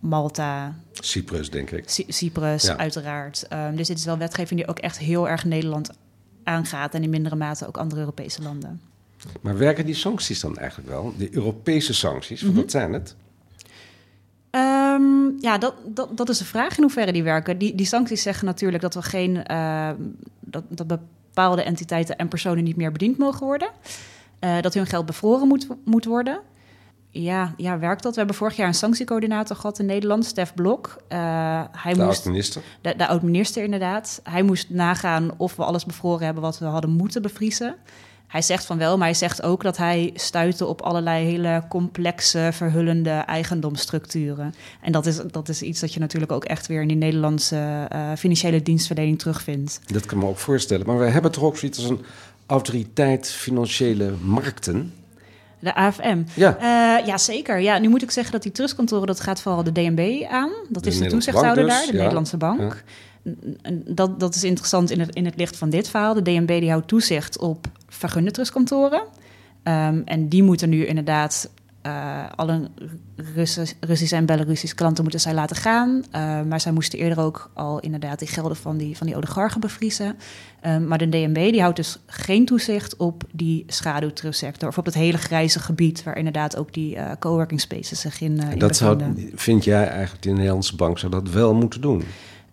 Malta. 0.01 0.75
Cyprus, 0.93 1.49
denk 1.49 1.71
ik. 1.71 1.83
Cyprus, 2.07 2.69
uiteraard. 2.69 3.45
Um, 3.53 3.75
dus 3.75 3.87
dit 3.87 3.97
is 3.97 4.05
wel 4.05 4.17
wetgeving 4.17 4.59
die 4.59 4.69
ook 4.69 4.79
echt 4.79 4.97
heel 4.97 5.29
erg 5.29 5.45
Nederland 5.45 5.89
aangaat 6.43 6.93
en 6.93 7.03
in 7.03 7.09
mindere 7.09 7.35
mate 7.35 7.67
ook 7.67 7.77
andere 7.77 7.99
Europese 7.99 8.41
landen. 8.41 8.81
Maar 9.41 9.57
werken 9.57 9.85
die 9.85 9.95
sancties 9.95 10.39
dan 10.39 10.57
eigenlijk 10.57 10.89
wel? 10.89 11.13
De 11.17 11.35
Europese 11.35 11.93
sancties, 11.93 12.41
mm 12.41 12.55
wat 12.55 12.71
zijn 12.71 12.93
het? 12.93 13.15
Um, 14.51 15.37
ja, 15.39 15.57
dat, 15.57 15.73
dat, 15.85 16.17
dat 16.17 16.29
is 16.29 16.37
de 16.37 16.45
vraag 16.45 16.77
in 16.77 16.83
hoeverre 16.83 17.11
die 17.11 17.23
werken. 17.23 17.57
Die, 17.57 17.75
die 17.75 17.85
sancties 17.85 18.21
zeggen 18.21 18.45
natuurlijk 18.45 18.81
dat 18.81 18.93
we 18.93 19.01
geen 19.01 19.43
uh, 19.51 19.89
dat, 20.39 20.63
dat 20.69 20.87
bepaalde 20.87 21.63
entiteiten 21.63 22.17
en 22.17 22.27
personen 22.27 22.63
niet 22.63 22.75
meer 22.75 22.91
bediend 22.91 23.17
mogen 23.17 23.45
worden. 23.45 23.69
Uh, 24.39 24.61
dat 24.61 24.73
hun 24.73 24.85
geld 24.85 25.05
bevroren 25.05 25.47
moet, 25.47 25.67
moet 25.85 26.05
worden 26.05 26.39
ja, 27.11 27.53
ja, 27.57 27.79
werkt 27.79 28.03
dat? 28.03 28.11
We 28.11 28.17
hebben 28.17 28.35
vorig 28.35 28.55
jaar 28.55 28.67
een 28.67 28.73
sanctiecoördinator 28.73 29.55
gehad 29.55 29.79
in 29.79 29.85
Nederland, 29.85 30.25
Stef 30.25 30.53
Blok. 30.53 30.97
Uh, 31.09 31.17
hij 31.71 31.93
de 31.93 32.03
oud-minister? 32.03 32.61
De, 32.81 32.95
de 32.97 33.07
oud-minister, 33.07 33.63
inderdaad. 33.63 34.19
Hij 34.23 34.43
moest 34.43 34.69
nagaan 34.69 35.31
of 35.37 35.55
we 35.55 35.63
alles 35.63 35.85
bevroren 35.85 36.25
hebben 36.25 36.43
wat 36.43 36.59
we 36.59 36.65
hadden 36.65 36.91
moeten 36.91 37.21
bevriezen. 37.21 37.75
Hij 38.27 38.41
zegt 38.41 38.65
van 38.65 38.77
wel, 38.77 38.97
maar 38.97 39.07
hij 39.07 39.17
zegt 39.17 39.41
ook 39.41 39.63
dat 39.63 39.77
hij 39.77 40.11
stuitte 40.15 40.65
op 40.65 40.81
allerlei 40.81 41.25
hele 41.25 41.63
complexe, 41.69 42.49
verhullende 42.53 43.09
eigendomsstructuren. 43.09 44.53
En 44.81 44.91
dat 44.91 45.05
is, 45.05 45.21
dat 45.31 45.49
is 45.49 45.61
iets 45.61 45.79
dat 45.79 45.93
je 45.93 45.99
natuurlijk 45.99 46.31
ook 46.31 46.45
echt 46.45 46.67
weer 46.67 46.81
in 46.81 46.87
die 46.87 46.97
Nederlandse 46.97 47.87
uh, 47.93 48.11
financiële 48.17 48.61
dienstverlening 48.61 49.19
terugvindt. 49.19 49.79
Dat 49.85 50.05
kan 50.05 50.17
me 50.17 50.25
ook 50.25 50.37
voorstellen. 50.37 50.85
Maar 50.85 50.99
we 50.99 51.05
hebben 51.05 51.31
toch 51.31 51.43
ook 51.43 51.57
zoiets 51.57 51.77
als 51.79 51.89
een 51.89 52.05
autoriteit 52.45 53.31
financiële 53.31 54.13
markten. 54.21 54.93
De 55.61 55.75
AFM. 55.75 56.23
Ja. 56.33 56.57
Uh, 56.57 57.05
ja, 57.05 57.17
zeker. 57.17 57.59
Ja, 57.59 57.77
nu 57.77 57.89
moet 57.89 58.01
ik 58.01 58.11
zeggen 58.11 58.33
dat 58.33 58.43
die 58.43 58.51
trustkantoren, 58.51 59.07
dat 59.07 59.19
gaat 59.19 59.41
vooral 59.41 59.63
de 59.63 59.71
DNB 59.71 60.25
aan. 60.29 60.51
Dat 60.69 60.85
is 60.85 60.97
de 60.97 61.07
toezichthouder 61.07 61.63
dus, 61.63 61.73
daar, 61.73 61.85
de 61.85 61.97
Nederlandse 61.97 62.37
bank. 62.37 62.83
Dat, 63.85 64.19
dat 64.19 64.35
is 64.35 64.43
interessant 64.43 64.91
in 64.91 64.99
het, 64.99 65.15
in 65.15 65.25
het 65.25 65.35
licht 65.37 65.57
van 65.57 65.69
dit 65.69 65.89
verhaal. 65.89 66.13
De 66.13 66.21
DNB 66.21 66.59
die 66.59 66.69
houdt 66.69 66.87
toezicht 66.87 67.39
op 67.39 67.67
vergunde 67.87 68.31
trustkantoren. 68.31 69.01
Um, 69.63 70.01
en 70.05 70.27
die 70.29 70.43
moeten 70.43 70.69
nu 70.69 70.85
inderdaad 70.85 71.49
uh, 71.85 72.23
alle 72.35 72.69
Russische 73.79 74.15
en 74.15 74.25
Belarussische 74.25 74.75
klanten 74.75 75.03
moeten 75.03 75.21
zij 75.21 75.33
laten 75.33 75.55
gaan. 75.55 76.03
Uh, 76.15 76.41
maar 76.41 76.61
zij 76.61 76.71
moesten 76.71 76.99
eerder 76.99 77.23
ook 77.23 77.51
al 77.53 77.79
inderdaad 77.79 78.19
die 78.19 78.27
gelden 78.27 78.57
van 78.57 78.77
die, 78.77 78.97
van 78.97 79.07
die 79.07 79.15
oligarchen 79.15 79.61
bevriezen. 79.61 80.15
Um, 80.65 80.87
maar 80.87 80.97
de 80.97 81.09
DNB 81.09 81.51
die 81.51 81.61
houdt 81.61 81.75
dus 81.75 81.99
geen 82.05 82.45
toezicht 82.45 82.95
op 82.95 83.23
die 83.31 83.63
schaduwtrustsector... 83.67 84.69
of 84.69 84.77
op 84.77 84.85
het 84.85 84.93
hele 84.93 85.17
grijze 85.17 85.59
gebied 85.59 86.03
waar 86.03 86.17
inderdaad 86.17 86.57
ook 86.57 86.73
die 86.73 86.97
coworking 87.19 87.61
spaces 87.61 87.99
zich 87.99 88.21
in, 88.21 88.31
uh, 88.31 88.59
Dat 88.59 88.75
zou, 88.75 89.01
vind 89.35 89.63
jij 89.63 89.87
eigenlijk, 89.87 90.23
de 90.23 90.31
Nederlandse 90.31 90.75
bank 90.75 90.99
zou 90.99 91.11
dat 91.11 91.29
wel 91.29 91.53
moeten 91.53 91.81
doen? 91.81 92.03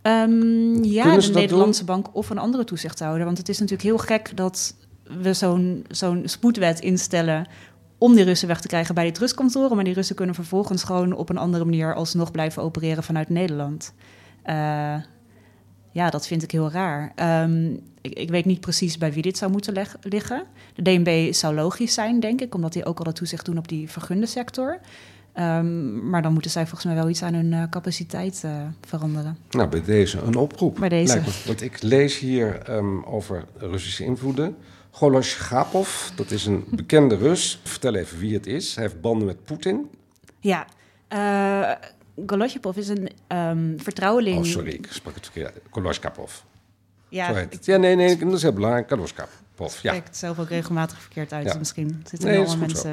Um, 0.02 0.84
ja, 0.84 1.16
de 1.16 1.30
Nederlandse 1.32 1.84
bank 1.84 2.06
of 2.12 2.30
een 2.30 2.38
andere 2.38 2.64
toezichthouder. 2.64 3.24
Want 3.24 3.38
het 3.38 3.48
is 3.48 3.58
natuurlijk 3.58 3.88
heel 3.88 3.98
gek 3.98 4.36
dat 4.36 4.74
we 5.22 5.32
zo'n 5.32 5.84
zo'n 5.88 6.22
spoedwet 6.24 6.80
instellen 6.80 7.46
om 7.98 8.14
die 8.14 8.24
Russen 8.24 8.48
weg 8.48 8.60
te 8.60 8.68
krijgen 8.68 8.94
bij 8.94 9.04
die 9.04 9.12
trustkantoren. 9.12 9.74
Maar 9.74 9.84
die 9.84 9.94
Russen 9.94 10.16
kunnen 10.16 10.34
vervolgens 10.34 10.82
gewoon 10.82 11.12
op 11.12 11.28
een 11.28 11.38
andere 11.38 11.64
manier 11.64 11.94
alsnog 11.94 12.30
blijven 12.30 12.62
opereren 12.62 13.02
vanuit 13.02 13.28
Nederland. 13.28 13.92
Uh, 14.46 14.54
ja, 15.90 16.10
dat 16.10 16.26
vind 16.26 16.42
ik 16.42 16.50
heel 16.50 16.70
raar. 16.70 17.12
Um, 17.42 17.80
ik, 18.00 18.12
ik, 18.12 18.30
weet 18.30 18.44
niet 18.44 18.60
precies 18.60 18.98
bij 18.98 19.12
wie 19.12 19.22
dit 19.22 19.38
zou 19.38 19.50
moeten 19.50 19.86
liggen. 20.02 20.44
De 20.74 20.82
DNB 20.82 21.32
zou 21.32 21.54
logisch 21.54 21.94
zijn, 21.94 22.20
denk 22.20 22.40
ik, 22.40 22.54
omdat 22.54 22.72
die 22.72 22.84
ook 22.84 22.98
al 22.98 23.04
dat 23.04 23.16
toezicht 23.16 23.44
doen 23.44 23.58
op 23.58 23.68
die 23.68 23.90
vergunde 23.90 24.26
sector. 24.26 24.80
Um, 25.38 26.08
maar 26.08 26.22
dan 26.22 26.32
moeten 26.32 26.50
zij 26.50 26.62
volgens 26.62 26.84
mij 26.84 26.94
wel 26.94 27.08
iets 27.08 27.22
aan 27.22 27.34
hun 27.34 27.52
uh, 27.52 27.62
capaciteit 27.70 28.42
uh, 28.44 28.52
veranderen. 28.86 29.38
Nou, 29.50 29.68
bij 29.68 29.82
deze 29.82 30.20
een 30.20 30.36
oproep. 30.36 30.76
Bij 30.78 30.88
deze. 30.88 31.22
want 31.46 31.62
ik 31.62 31.82
lees 31.82 32.18
hier 32.18 32.70
um, 32.70 33.04
over 33.04 33.44
Russische 33.56 34.04
invloeden. 34.04 34.56
Goloshgapov, 34.90 36.08
dat 36.14 36.30
is 36.30 36.46
een 36.46 36.64
bekende 36.70 37.16
Rus. 37.16 37.60
Vertel 37.64 37.94
even 37.94 38.18
wie 38.18 38.34
het 38.34 38.46
is. 38.46 38.74
Hij 38.74 38.84
heeft 38.84 39.00
banden 39.00 39.26
met 39.26 39.44
Poetin. 39.44 39.90
Ja, 40.40 40.66
uh, 41.08 42.76
is 42.76 42.88
een 42.88 43.10
um, 43.28 43.76
vertrouweling... 43.80 44.38
Oh, 44.38 44.44
sorry, 44.44 44.72
ik 44.72 44.86
sprak 44.90 45.14
het 45.14 45.24
verkeerd. 45.24 45.58
Goloshgapov. 45.70 46.32
Ja, 47.08 47.38
ik... 47.38 47.64
ja, 47.64 47.76
nee, 47.76 47.96
nee, 47.96 48.16
dat 48.16 48.32
is 48.32 48.42
heel 48.42 48.52
belangrijk. 48.52 48.88
Goloshgapov, 48.88 49.82
ja. 49.82 49.92
Ik 49.92 50.04
het 50.04 50.16
zelf 50.16 50.38
ook 50.38 50.48
regelmatig 50.48 51.00
verkeerd 51.00 51.32
uit, 51.32 51.46
ja. 51.46 51.58
misschien. 51.58 52.02
Zitten 52.06 52.28
nee, 52.28 52.38
allemaal 52.38 52.56
mensen... 52.56 52.92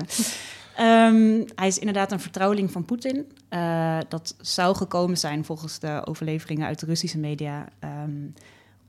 Um, 0.80 1.46
hij 1.56 1.68
is 1.68 1.78
inderdaad 1.78 2.12
een 2.12 2.20
vertrouweling 2.20 2.72
van 2.72 2.86
Poetin. 2.86 3.32
Uh, 3.50 3.98
dat 4.10 4.36
zou 4.42 4.76
gekomen 4.76 5.18
zijn 5.18 5.46
volgens 5.46 5.80
de 5.80 6.02
overleveringen 6.06 6.68
uit 6.68 6.80
de 6.80 6.86
Russische 6.86 7.18
media. 7.18 7.68
Um, 8.04 8.34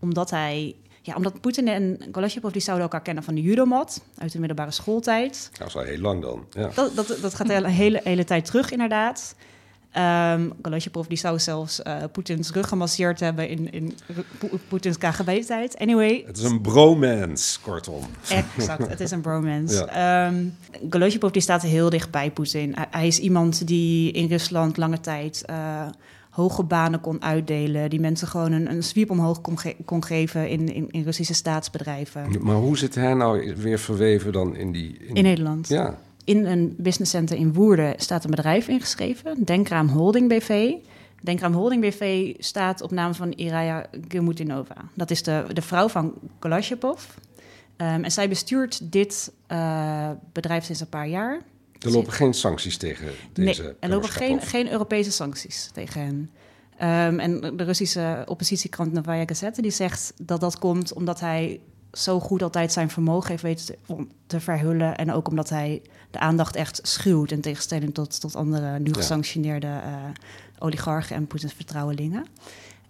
omdat 0.00 0.30
hij. 0.30 0.76
Ja, 1.06 1.14
omdat 1.14 1.40
Poetin 1.40 1.68
en 1.68 1.98
Golashapov 2.12 2.52
die 2.52 2.62
zouden 2.62 2.84
elkaar 2.84 3.02
kennen 3.02 3.24
van 3.24 3.34
de 3.34 3.42
judomat 3.42 4.02
uit 4.18 4.32
de 4.32 4.38
middelbare 4.38 4.70
schooltijd. 4.70 5.50
Dat 5.58 5.68
is 5.68 5.76
al 5.76 5.82
heel 5.82 5.98
lang 5.98 6.22
dan. 6.22 6.46
Ja. 6.50 6.70
Dat, 6.74 6.96
dat, 6.96 7.18
dat 7.20 7.34
gaat 7.34 7.48
een 7.48 7.64
hele, 7.64 8.00
hele 8.04 8.24
tijd 8.24 8.44
terug, 8.44 8.70
inderdaad. 8.70 9.34
Um, 10.32 10.52
die 11.08 11.18
zou 11.18 11.38
zelfs 11.38 11.80
uh, 11.80 11.96
Poetins 12.12 12.50
rug 12.50 12.68
gemasseerd 12.68 13.20
hebben 13.20 13.48
in, 13.48 13.72
in 13.72 13.94
Poetins 14.68 14.98
KGB-tijd. 14.98 15.78
Anyway. 15.78 16.24
Het 16.26 16.36
is 16.36 16.44
een 16.44 16.60
bromance, 16.60 17.60
kortom. 17.60 18.02
Exact, 18.28 18.88
het 18.88 19.00
is 19.00 19.10
een 19.10 19.20
bromance. 19.20 19.88
Ja. 19.92 20.26
Um, 20.26 20.56
die 21.30 21.42
staat 21.42 21.62
heel 21.62 21.90
dicht 21.90 22.10
bij 22.10 22.30
Poetin. 22.30 22.74
Hij, 22.90 23.06
is 23.06 23.18
iemand 23.18 23.66
die 23.66 24.12
in 24.12 24.28
Rusland 24.28 24.76
lange 24.76 25.00
tijd 25.00 25.44
uh, 25.50 25.86
hoge 26.36 26.62
banen 26.62 27.00
kon 27.00 27.22
uitdelen. 27.22 27.90
Die 27.90 28.00
mensen 28.00 28.28
gewoon 28.28 28.52
een, 28.52 28.70
een 28.70 28.82
sweep 28.82 29.10
omhoog 29.10 29.40
kon, 29.40 29.58
ge 29.58 29.76
kon 29.84 30.04
geven 30.04 30.48
in, 30.48 30.74
in, 30.74 30.90
in, 30.90 31.02
Russische 31.02 31.34
staatsbedrijven. 31.34 32.26
Maar 32.40 32.56
hoe 32.56 32.78
zit 32.78 32.94
hij 32.94 33.14
nou 33.14 33.54
weer 33.56 33.78
verweven 33.78 34.32
dan 34.32 34.56
in 34.56 34.72
die... 34.72 34.96
In, 34.98 35.14
in 35.14 35.22
Nederland? 35.22 35.68
Ja 35.68 35.98
in 36.26 36.46
een 36.46 36.74
businesscenter 36.78 37.36
in 37.36 37.52
Woerden 37.52 37.94
staat 37.96 38.24
een 38.24 38.30
bedrijf 38.30 38.68
ingeschreven, 38.68 39.44
Denkraam 39.44 39.88
Holding 39.88 40.28
BV. 40.28 40.72
Denkraam 41.22 41.52
Holding 41.52 41.82
BV 41.82 42.34
staat 42.38 42.82
op 42.82 42.90
naam 42.90 43.14
van 43.14 43.32
Iraya 43.32 43.86
Gemutinova. 44.08 44.74
Dat 44.94 45.10
is 45.10 45.22
de, 45.22 45.44
de 45.52 45.62
vrouw 45.62 45.88
van 45.88 46.14
Kolashepov. 46.38 47.04
Um, 47.76 48.04
en 48.04 48.10
zij 48.10 48.28
bestuurt 48.28 48.92
dit 48.92 49.32
uh, 49.52 50.10
bedrijf 50.32 50.64
sinds 50.64 50.80
een 50.80 50.88
paar 50.88 51.08
jaar. 51.08 51.40
Er 51.78 51.90
lopen 51.90 52.12
geen 52.12 52.34
sancties 52.34 52.76
tegen 52.76 53.06
deze 53.32 53.62
Nee, 53.62 53.72
er 53.80 53.88
lopen 53.88 54.08
geen, 54.08 54.40
geen 54.40 54.70
Europese 54.70 55.10
sancties 55.10 55.70
tegen 55.72 56.00
hen. 56.00 56.30
Um, 57.08 57.20
en 57.20 57.56
de 57.56 57.64
Russische 57.64 58.22
oppositiekrant 58.26 58.92
Novaya 58.92 59.24
Gazette 59.26 59.62
die 59.62 59.70
zegt 59.70 60.12
dat 60.22 60.40
dat 60.40 60.58
komt 60.58 60.92
omdat 60.92 61.20
hij 61.20 61.60
zo 61.92 62.20
goed 62.20 62.42
altijd 62.42 62.72
zijn 62.72 62.90
vermogen 62.90 63.30
heeft 63.30 63.42
weten 63.42 63.66
te, 63.66 64.06
te 64.26 64.40
verhullen. 64.40 64.96
En 64.96 65.12
ook 65.12 65.28
omdat 65.28 65.48
hij 65.48 65.82
de 66.10 66.18
aandacht 66.18 66.56
echt 66.56 66.80
schuwt. 66.82 67.30
In 67.30 67.40
tegenstelling 67.40 67.94
tot, 67.94 68.20
tot 68.20 68.36
andere 68.36 68.78
nu 68.78 68.94
gesanctioneerde 68.94 69.66
uh, 69.66 69.94
oligarchen 70.58 71.16
en 71.16 71.26
Poetins 71.26 71.52
vertrouwelingen. 71.52 72.26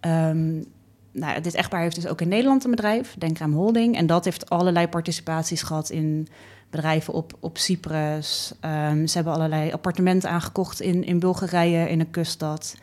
Um, 0.00 0.64
nou, 1.12 1.40
dit 1.40 1.54
echtpaar 1.54 1.80
heeft 1.80 1.94
dus 1.94 2.06
ook 2.06 2.20
in 2.20 2.28
Nederland 2.28 2.64
een 2.64 2.70
bedrijf, 2.70 3.14
Denkraam 3.18 3.52
Holding. 3.52 3.96
En 3.96 4.06
dat 4.06 4.24
heeft 4.24 4.50
allerlei 4.50 4.88
participaties 4.88 5.62
gehad 5.62 5.90
in 5.90 6.28
bedrijven 6.70 7.14
op, 7.14 7.36
op 7.40 7.58
Cyprus. 7.58 8.52
Um, 8.64 9.06
ze 9.06 9.14
hebben 9.14 9.32
allerlei 9.32 9.72
appartementen 9.72 10.30
aangekocht 10.30 10.80
in, 10.80 11.04
in 11.04 11.18
Bulgarije, 11.18 11.88
in 11.88 12.00
een 12.00 12.10
kuststad. 12.10 12.74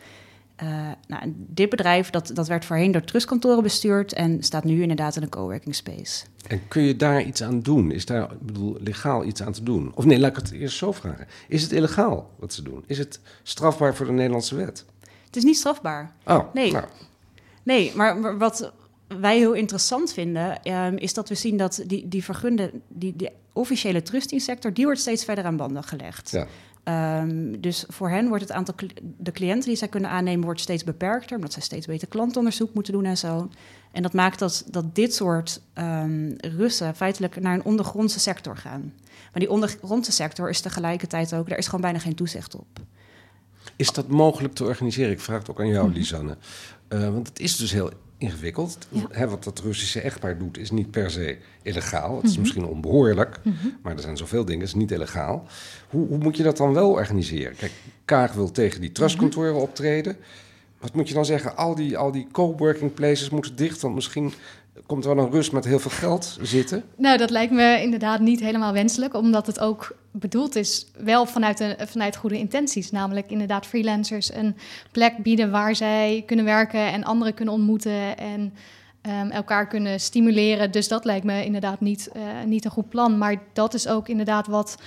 Uh, 0.62 0.68
nou, 1.06 1.22
dit 1.36 1.70
bedrijf 1.70 2.10
dat, 2.10 2.30
dat 2.34 2.48
werd 2.48 2.64
voorheen 2.64 2.92
door 2.92 3.04
trustkantoren 3.04 3.62
bestuurd 3.62 4.12
en 4.12 4.42
staat 4.42 4.64
nu 4.64 4.82
inderdaad 4.82 5.16
in 5.16 5.22
een 5.22 5.28
coworking 5.28 5.74
space. 5.74 6.24
En 6.46 6.68
kun 6.68 6.82
je 6.82 6.96
daar 6.96 7.22
iets 7.22 7.42
aan 7.42 7.60
doen? 7.60 7.90
Is 7.90 8.06
daar 8.06 8.28
bedoel, 8.40 8.76
legaal 8.80 9.24
iets 9.24 9.42
aan 9.42 9.52
te 9.52 9.62
doen? 9.62 9.92
Of 9.94 10.04
nee, 10.04 10.18
laat 10.18 10.30
ik 10.30 10.36
het 10.36 10.50
eerst 10.50 10.76
zo 10.76 10.92
vragen. 10.92 11.26
Is 11.48 11.62
het 11.62 11.72
illegaal 11.72 12.30
wat 12.38 12.52
ze 12.52 12.62
doen? 12.62 12.84
Is 12.86 12.98
het 12.98 13.20
strafbaar 13.42 13.94
voor 13.94 14.06
de 14.06 14.12
Nederlandse 14.12 14.54
wet? 14.54 14.84
Het 15.26 15.36
is 15.36 15.44
niet 15.44 15.56
strafbaar. 15.56 16.12
Oh, 16.26 16.54
nee. 16.54 16.72
Nou. 16.72 16.84
Nee, 17.62 17.92
maar, 17.94 18.38
wat 18.38 18.72
wij 19.20 19.38
heel 19.38 19.52
interessant 19.52 20.12
vinden, 20.12 20.72
um, 20.72 20.96
is 20.96 21.14
dat 21.14 21.28
we 21.28 21.34
zien 21.34 21.56
dat 21.56 21.82
die, 21.86 22.08
die 22.08 22.24
vergunde, 22.24 22.72
die, 22.88 23.16
die 23.16 23.30
officiële 23.52 24.02
trustingsector, 24.02 24.72
die 24.72 24.84
wordt 24.84 25.00
steeds 25.00 25.24
verder 25.24 25.44
aan 25.44 25.56
banden 25.56 25.84
gelegd. 25.84 26.30
Ja. 26.30 26.46
Um, 27.20 27.60
dus 27.60 27.84
voor 27.88 28.10
hen 28.10 28.28
wordt 28.28 28.42
het 28.42 28.52
aantal 28.52 28.74
de 29.18 29.32
cliënten 29.32 29.68
die 29.68 29.76
zij 29.76 29.88
kunnen 29.88 30.10
aannemen 30.10 30.44
wordt 30.44 30.60
steeds 30.60 30.84
beperkter, 30.84 31.36
omdat 31.36 31.52
zij 31.52 31.62
steeds 31.62 31.86
beter 31.86 32.08
klantonderzoek 32.08 32.74
moeten 32.74 32.92
doen 32.92 33.04
en 33.04 33.16
zo. 33.16 33.48
En 33.92 34.02
dat 34.02 34.12
maakt 34.12 34.38
dat, 34.38 34.64
dat 34.70 34.94
dit 34.94 35.14
soort 35.14 35.60
um, 35.74 36.34
Russen 36.38 36.94
feitelijk 36.94 37.40
naar 37.40 37.54
een 37.54 37.64
ondergrondse 37.64 38.20
sector 38.20 38.56
gaan. 38.56 38.92
Maar 39.04 39.40
die 39.40 39.50
ondergrondse 39.50 40.12
sector 40.12 40.48
is 40.48 40.60
tegelijkertijd 40.60 41.34
ook, 41.34 41.48
daar 41.48 41.58
is 41.58 41.66
gewoon 41.66 41.80
bijna 41.80 41.98
geen 41.98 42.14
toezicht 42.14 42.54
op. 42.54 42.66
Is 43.76 43.92
dat 43.92 44.08
mogelijk 44.08 44.54
te 44.54 44.64
organiseren? 44.64 45.12
Ik 45.12 45.20
vraag 45.20 45.38
het 45.38 45.50
ook 45.50 45.60
aan 45.60 45.68
jou, 45.68 45.88
mhm. 45.88 45.96
Lisanne. 45.96 46.36
Uh, 46.88 47.08
want 47.10 47.28
het 47.28 47.40
is 47.40 47.56
dus 47.56 47.72
heel 47.72 47.90
ingewikkeld. 48.18 48.78
Ja. 48.88 49.28
wat 49.28 49.44
dat 49.44 49.60
Russische 49.60 50.00
echtpaar 50.00 50.38
doet 50.38 50.58
is 50.58 50.70
niet 50.70 50.90
per 50.90 51.10
se 51.10 51.36
illegaal. 51.62 52.16
Het 52.16 52.24
is 52.24 52.30
mhm. 52.30 52.40
misschien 52.40 52.64
onbehoorlijk, 52.64 53.40
mm 53.42 53.52
maar 53.82 53.92
er 53.92 54.00
zijn 54.00 54.16
zoveel 54.16 54.44
dingen, 54.44 54.60
het 54.60 54.68
is 54.68 54.74
niet 54.74 54.90
illegaal. 54.90 55.46
Hoe, 55.88 56.06
hoe, 56.08 56.18
moet 56.18 56.36
je 56.36 56.42
dat 56.42 56.56
dan 56.56 56.74
wel 56.74 56.90
organiseren? 56.90 57.56
Kijk, 57.56 57.72
Kaag 58.04 58.32
wil 58.32 58.50
tegen 58.50 58.80
die 58.80 58.92
trustkantoren 58.92 59.52
mhm. 59.52 59.62
optreden. 59.62 60.16
Wat 60.78 60.94
moet 60.94 61.08
je 61.08 61.14
dan 61.14 61.24
zeggen? 61.24 61.56
Al 61.56 61.74
die, 61.74 61.98
al 61.98 62.12
die 62.12 62.26
coworking 62.32 62.94
places 62.94 63.30
moeten 63.30 63.56
dicht, 63.56 63.80
want 63.80 63.94
misschien 63.94 64.32
komt 64.86 65.04
er 65.04 65.14
wel 65.14 65.24
een 65.24 65.30
rust 65.30 65.52
met 65.52 65.64
heel 65.64 65.78
veel 65.78 65.90
geld 65.90 66.38
zitten? 66.42 66.84
Nou, 66.96 67.18
dat 67.18 67.30
lijkt 67.30 67.52
me 67.52 67.82
inderdaad 67.82 68.20
niet 68.20 68.40
helemaal 68.40 68.72
wenselijk, 68.72 69.14
omdat 69.14 69.46
het 69.46 69.60
ook 69.60 69.96
bedoeld 70.10 70.56
is 70.56 70.86
wel 70.96 71.26
vanuit, 71.26 71.60
een, 71.60 71.76
vanuit 71.78 72.16
goede 72.16 72.38
intenties. 72.38 72.90
Namelijk 72.90 73.30
inderdaad 73.30 73.66
freelancers 73.66 74.34
een 74.34 74.56
plek 74.92 75.16
bieden 75.16 75.50
waar 75.50 75.76
zij 75.76 76.22
kunnen 76.26 76.44
werken 76.44 76.92
en 76.92 77.04
anderen 77.04 77.34
kunnen 77.34 77.54
ontmoeten 77.54 78.16
en 78.16 78.54
um, 79.06 79.30
elkaar 79.30 79.66
kunnen 79.66 80.00
stimuleren. 80.00 80.70
Dus 80.70 80.88
dat 80.88 81.04
lijkt 81.04 81.24
me 81.24 81.44
inderdaad 81.44 81.80
niet, 81.80 82.10
uh, 82.16 82.22
niet 82.46 82.64
een 82.64 82.70
goed 82.70 82.88
plan. 82.88 83.18
Maar 83.18 83.42
dat 83.52 83.74
is 83.74 83.88
ook 83.88 84.08
inderdaad 84.08 84.46
wat 84.46 84.78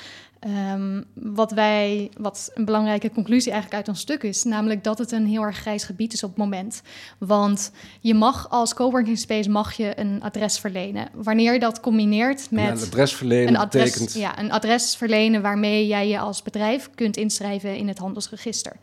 Um, 0.45 1.05
wat, 1.13 1.51
wij, 1.51 2.11
wat 2.17 2.51
een 2.53 2.65
belangrijke 2.65 3.11
conclusie 3.11 3.51
eigenlijk 3.51 3.81
uit 3.81 3.95
ons 3.95 4.01
stuk 4.01 4.23
is, 4.23 4.43
namelijk 4.43 4.83
dat 4.83 4.97
het 4.97 5.11
een 5.11 5.25
heel 5.25 5.41
erg 5.41 5.57
grijs 5.57 5.83
gebied 5.83 6.13
is 6.13 6.23
op 6.23 6.29
het 6.29 6.37
moment. 6.37 6.81
Want 7.17 7.71
je 8.01 8.13
mag 8.13 8.49
als 8.49 8.73
coworking 8.73 9.17
space 9.17 9.49
mag 9.49 9.73
je 9.73 9.99
een 9.99 10.21
adres 10.21 10.59
verlenen. 10.59 11.09
Wanneer 11.13 11.53
je 11.53 11.59
dat 11.59 11.79
combineert 11.79 12.51
met 12.51 12.81
een 12.81 12.87
adres 12.87 13.13
verlenen 13.13 13.47
een 13.47 13.57
adres, 13.57 13.83
betekent... 13.83 14.13
ja, 14.13 14.39
een 14.39 14.51
adres 14.51 14.95
verlenen 14.95 15.41
waarmee 15.41 15.87
jij 15.87 16.07
je 16.07 16.19
als 16.19 16.41
bedrijf 16.41 16.89
kunt 16.95 17.17
inschrijven 17.17 17.77
in 17.77 17.87
het 17.87 17.97
handelsregister. 17.97 18.75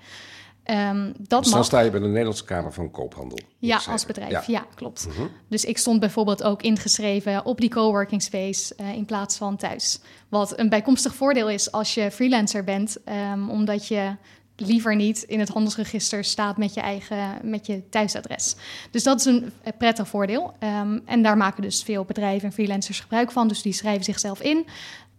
Um, 0.70 1.14
dat 1.18 1.42
dus 1.42 1.52
dan 1.52 1.64
sta 1.64 1.80
je 1.80 1.90
bij 1.90 2.00
de 2.00 2.06
Nederlandse 2.06 2.44
Kamer 2.44 2.72
van 2.72 2.90
Koophandel. 2.90 3.38
Ja, 3.58 3.80
als 3.88 4.06
bedrijf. 4.06 4.46
Ja, 4.46 4.66
klopt. 4.74 5.06
Mhm. 5.06 5.26
Dus 5.48 5.64
ik 5.64 5.78
stond 5.78 6.00
bijvoorbeeld 6.00 6.42
ook 6.42 6.62
ingeschreven 6.62 7.44
op 7.44 7.60
die 7.60 7.70
coworking 7.70 8.22
space 8.22 8.74
uh, 8.80 8.94
in 8.94 9.04
plaats 9.04 9.36
van 9.36 9.56
thuis. 9.56 10.00
Wat 10.28 10.58
een 10.58 10.68
bijkomstig 10.68 11.14
voordeel 11.14 11.48
is 11.48 11.72
als 11.72 11.94
je 11.94 12.10
freelancer 12.10 12.64
bent, 12.64 12.96
um, 13.32 13.50
omdat 13.50 13.88
je 13.88 14.16
liever 14.56 14.96
niet 14.96 15.22
in 15.22 15.40
het 15.40 15.48
handelsregister 15.48 16.24
staat 16.24 16.56
met 16.56 16.74
je 16.74 16.80
eigen 16.80 17.18
met 17.42 17.66
je 17.66 17.88
thuisadres. 17.88 18.56
Dus 18.90 19.02
dat 19.02 19.18
is 19.18 19.24
een 19.24 19.52
prettig 19.78 20.08
voordeel. 20.08 20.54
Um, 20.60 21.02
en 21.04 21.22
daar 21.22 21.36
maken 21.36 21.62
dus 21.62 21.82
veel 21.82 22.04
bedrijven 22.04 22.48
en 22.48 22.54
freelancers 22.54 23.00
gebruik 23.00 23.32
van. 23.32 23.48
Dus 23.48 23.62
die 23.62 23.72
schrijven 23.72 24.04
zichzelf 24.04 24.40
in. 24.40 24.66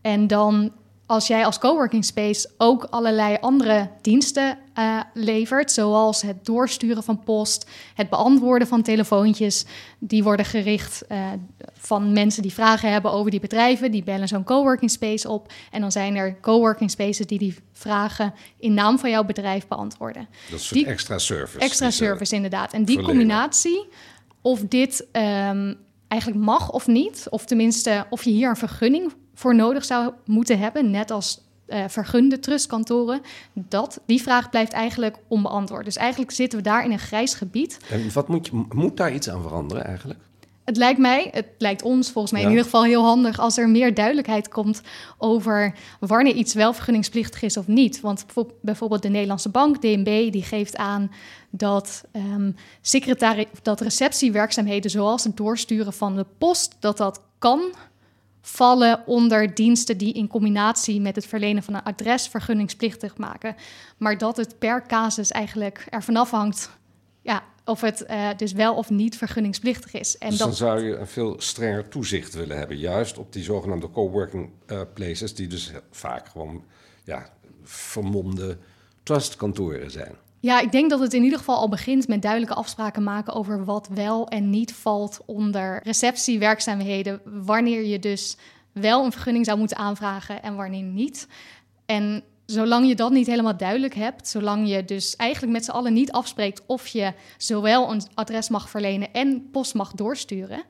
En 0.01 0.27
dan 0.27 0.71
als 1.05 1.27
jij 1.27 1.45
als 1.45 1.59
coworking 1.59 2.05
space 2.05 2.49
ook 2.57 2.83
allerlei 2.83 3.37
andere 3.41 3.89
diensten 4.01 4.57
uh, 4.79 4.99
levert, 5.13 5.71
zoals 5.71 6.21
het 6.21 6.45
doorsturen 6.45 7.03
van 7.03 7.23
post, 7.23 7.69
het 7.93 8.09
beantwoorden 8.09 8.67
van 8.67 8.81
telefoontjes, 8.81 9.65
die 9.99 10.23
worden 10.23 10.45
gericht 10.45 11.03
uh, 11.11 11.27
van 11.73 12.13
mensen 12.13 12.41
die 12.41 12.53
vragen 12.53 12.91
hebben 12.91 13.11
over 13.11 13.31
die 13.31 13.39
bedrijven, 13.39 13.91
die 13.91 14.03
bellen 14.03 14.27
zo'n 14.27 14.43
coworking 14.43 14.91
space 14.91 15.29
op 15.29 15.51
en 15.71 15.81
dan 15.81 15.91
zijn 15.91 16.15
er 16.15 16.39
coworking 16.41 16.91
spaces 16.91 17.25
die 17.25 17.39
die 17.39 17.55
vragen 17.73 18.33
in 18.59 18.73
naam 18.73 18.99
van 18.99 19.09
jouw 19.09 19.23
bedrijf 19.23 19.67
beantwoorden. 19.67 20.27
Dat 20.49 20.59
is 20.59 20.67
die, 20.67 20.85
extra 20.85 21.17
service. 21.17 21.59
Extra 21.59 21.91
service 21.91 22.35
inderdaad. 22.35 22.73
En 22.73 22.85
die 22.85 23.01
combinatie, 23.01 23.87
of 24.41 24.59
dit 24.59 25.07
um, 25.11 25.77
eigenlijk 26.15 26.45
mag 26.45 26.71
of 26.71 26.87
niet, 26.87 27.27
of 27.29 27.45
tenminste 27.45 28.05
of 28.09 28.23
je 28.23 28.29
hier 28.29 28.49
een 28.49 28.55
vergunning 28.55 29.13
voor 29.33 29.55
nodig 29.55 29.85
zou 29.85 30.13
moeten 30.25 30.59
hebben, 30.59 30.91
net 30.91 31.11
als 31.11 31.43
uh, 31.67 31.83
vergunde 31.87 32.39
trustkantoren, 32.39 33.21
dat, 33.53 34.01
die 34.05 34.21
vraag 34.21 34.49
blijft 34.49 34.71
eigenlijk 34.71 35.17
onbeantwoord. 35.27 35.85
Dus 35.85 35.95
eigenlijk 35.95 36.31
zitten 36.31 36.57
we 36.57 36.63
daar 36.63 36.85
in 36.85 36.91
een 36.91 36.99
grijs 36.99 37.33
gebied. 37.33 37.79
En 37.89 38.13
wat 38.13 38.27
moet, 38.27 38.47
je, 38.47 38.65
moet 38.69 38.97
daar 38.97 39.13
iets 39.13 39.29
aan 39.29 39.41
veranderen 39.41 39.85
eigenlijk? 39.85 40.19
Het 40.65 40.77
lijkt 40.77 40.99
mij, 40.99 41.29
het 41.31 41.47
lijkt 41.57 41.81
ons 41.81 42.11
volgens 42.11 42.33
mij 42.33 42.41
in 42.41 42.49
ieder 42.49 42.63
geval 42.63 42.83
heel 42.83 43.03
handig 43.03 43.39
als 43.39 43.57
er 43.57 43.69
meer 43.69 43.93
duidelijkheid 43.93 44.47
komt 44.47 44.81
over 45.17 45.73
wanneer 45.99 46.33
iets 46.33 46.53
wel 46.53 46.73
vergunningsplichtig 46.73 47.41
is 47.41 47.57
of 47.57 47.67
niet. 47.67 48.01
Want 48.01 48.25
bijvoorbeeld 48.61 49.01
de 49.01 49.09
Nederlandse 49.09 49.49
bank, 49.49 49.81
DNB, 49.81 50.31
die 50.31 50.43
geeft 50.43 50.75
aan 50.75 51.11
dat, 51.49 52.03
um, 52.11 52.55
dat 53.61 53.81
receptiewerkzaamheden 53.81 54.91
zoals 54.91 55.23
het 55.23 55.37
doorsturen 55.37 55.93
van 55.93 56.15
de 56.15 56.25
post, 56.37 56.75
dat 56.79 56.97
dat 56.97 57.21
kan 57.39 57.73
vallen 58.41 59.07
onder 59.07 59.55
diensten 59.55 59.97
die 59.97 60.13
in 60.13 60.27
combinatie 60.27 61.01
met 61.01 61.15
het 61.15 61.25
verlenen 61.25 61.63
van 61.63 61.73
een 61.73 61.83
adres 61.83 62.27
vergunningsplichtig 62.27 63.17
maken. 63.17 63.55
Maar 63.97 64.17
dat 64.17 64.37
het 64.37 64.59
per 64.59 64.87
casus 64.87 65.31
eigenlijk 65.31 65.85
ervan 65.89 66.15
afhangt 66.15 66.69
ja, 67.21 67.43
of 67.65 67.81
het 67.81 68.05
uh, 68.09 68.29
dus 68.37 68.51
wel 68.51 68.75
of 68.75 68.89
niet 68.89 69.17
vergunningsplichtig 69.17 69.93
is. 69.93 70.17
En 70.17 70.29
dus 70.29 70.37
dan 70.37 70.53
zou 70.53 70.83
je 70.83 70.95
een 70.95 71.07
veel 71.07 71.35
strenger 71.37 71.87
toezicht 71.87 72.33
willen 72.33 72.57
hebben, 72.57 72.77
juist 72.77 73.17
op 73.17 73.33
die 73.33 73.43
zogenaamde 73.43 73.91
coworking 73.91 74.49
uh, 74.67 74.81
places, 74.93 75.35
die 75.35 75.47
dus 75.47 75.71
vaak 75.91 76.29
gewoon 76.29 76.63
ja, 77.03 77.29
vermomde 77.63 78.57
trustkantoren 79.03 79.91
zijn. 79.91 80.15
Ja, 80.39 80.59
ik 80.59 80.71
denk 80.71 80.89
dat 80.89 80.99
het 80.99 81.13
in 81.13 81.23
ieder 81.23 81.37
geval 81.37 81.57
al 81.57 81.69
begint 81.69 82.07
met 82.07 82.21
duidelijke 82.21 82.55
afspraken 82.55 83.03
maken 83.03 83.33
over 83.33 83.65
wat 83.65 83.87
wel 83.87 84.27
en 84.27 84.49
niet 84.49 84.73
valt 84.73 85.21
onder 85.25 85.79
receptiewerkzaamheden. 85.83 87.21
Wanneer 87.23 87.83
je 87.85 87.99
dus 87.99 88.37
wel 88.71 89.05
een 89.05 89.11
vergunning 89.11 89.45
zou 89.45 89.57
moeten 89.57 89.77
aanvragen 89.77 90.43
en 90.43 90.55
wanneer 90.55 90.83
niet. 90.83 91.27
En 91.85 92.23
zolang 92.45 92.87
je 92.87 92.95
dat 92.95 93.11
niet 93.11 93.27
helemaal 93.27 93.57
duidelijk 93.57 93.93
hebt, 93.93 94.27
zolang 94.27 94.69
je 94.69 94.85
dus 94.85 95.15
eigenlijk 95.15 95.53
met 95.53 95.65
z'n 95.65 95.71
allen 95.71 95.93
niet 95.93 96.11
afspreekt 96.11 96.61
of 96.65 96.87
je 96.87 97.13
zowel 97.37 97.91
een 97.91 98.01
adres 98.13 98.49
mag 98.49 98.69
verlenen 98.69 99.13
en 99.13 99.49
post 99.51 99.73
mag 99.73 99.91
doorsturen. 99.91 100.63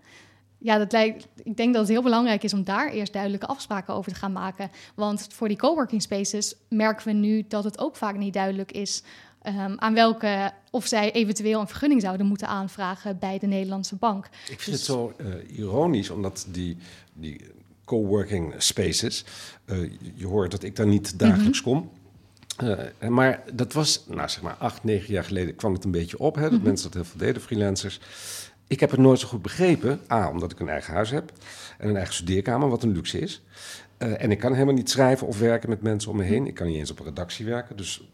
Ja, 0.57 0.77
dat 0.77 0.91
lijkt, 0.91 1.27
ik 1.43 1.57
denk 1.57 1.73
dat 1.73 1.81
het 1.81 1.91
heel 1.91 2.03
belangrijk 2.03 2.43
is 2.43 2.53
om 2.53 2.63
daar 2.63 2.91
eerst 2.91 3.13
duidelijke 3.13 3.45
afspraken 3.45 3.93
over 3.93 4.11
te 4.13 4.17
gaan 4.17 4.31
maken. 4.31 4.71
Want 4.95 5.27
voor 5.31 5.47
die 5.47 5.57
coworking 5.57 6.01
spaces 6.01 6.55
merken 6.69 7.07
we 7.07 7.13
nu 7.13 7.45
dat 7.47 7.63
het 7.63 7.79
ook 7.79 7.95
vaak 7.95 8.17
niet 8.17 8.33
duidelijk 8.33 8.71
is 8.71 9.03
um, 9.47 9.75
aan 9.79 9.93
welke, 9.93 10.51
of 10.71 10.85
zij 10.85 11.11
eventueel 11.11 11.59
een 11.59 11.67
vergunning 11.67 12.01
zouden 12.01 12.25
moeten 12.25 12.47
aanvragen 12.47 13.19
bij 13.19 13.39
de 13.39 13.47
Nederlandse 13.47 13.95
bank. 13.95 14.25
Ik 14.25 14.31
vind 14.45 14.65
het 14.65 14.65
dus 14.65 14.85
zo 14.85 15.13
uh, 15.17 15.57
ironisch, 15.57 16.09
omdat 16.09 16.45
die, 16.49 16.77
die 17.13 17.41
coworking 17.85 18.53
spaces, 18.57 19.25
uh, 19.65 19.91
je 20.13 20.27
hoort 20.27 20.51
dat 20.51 20.63
ik 20.63 20.75
daar 20.75 20.87
niet 20.87 21.19
dagelijks 21.19 21.63
mm 21.63 21.63
kom. 21.63 21.89
Uh, 22.63 23.09
maar 23.09 23.43
dat 23.53 23.73
was, 23.73 24.05
nou 24.07 24.29
zeg 24.29 24.41
maar, 24.41 24.53
acht, 24.53 24.83
negen 24.83 25.13
jaar 25.13 25.23
geleden 25.23 25.55
kwam 25.55 25.73
het 25.73 25.83
een 25.83 25.91
beetje 25.91 26.19
op. 26.19 26.35
Hè, 26.35 26.41
dat 26.41 26.51
mm 26.51 26.57
-hmm. 26.57 26.65
mensen 26.65 26.91
dat 26.91 26.93
heel 26.93 27.11
veel 27.11 27.19
deden, 27.19 27.41
freelancers. 27.41 27.99
Ik 28.67 28.79
heb 28.79 28.91
het 28.91 28.99
nooit 28.99 29.19
zo 29.19 29.27
goed 29.27 29.41
begrepen. 29.41 29.99
A, 30.11 30.29
omdat 30.29 30.51
ik 30.51 30.59
een 30.59 30.69
eigen 30.69 30.93
huis 30.93 31.09
heb 31.09 31.31
en 31.77 31.89
een 31.89 31.95
eigen 31.95 32.13
studeerkamer, 32.13 32.69
wat 32.69 32.83
een 32.83 32.91
luxe 32.91 33.19
is. 33.19 33.41
Uh, 33.99 34.23
en 34.23 34.31
ik 34.31 34.39
kan 34.39 34.53
helemaal 34.53 34.73
niet 34.73 34.89
schrijven 34.89 35.27
of 35.27 35.39
werken 35.39 35.69
met 35.69 35.81
mensen 35.81 36.11
om 36.11 36.17
me 36.17 36.23
heen. 36.23 36.47
Ik 36.47 36.53
kan 36.53 36.67
niet 36.67 36.75
eens 36.75 36.91
op 36.91 36.99
een 36.99 37.05
redactie 37.05 37.45
werken. 37.45 37.77
Dus 37.77 38.07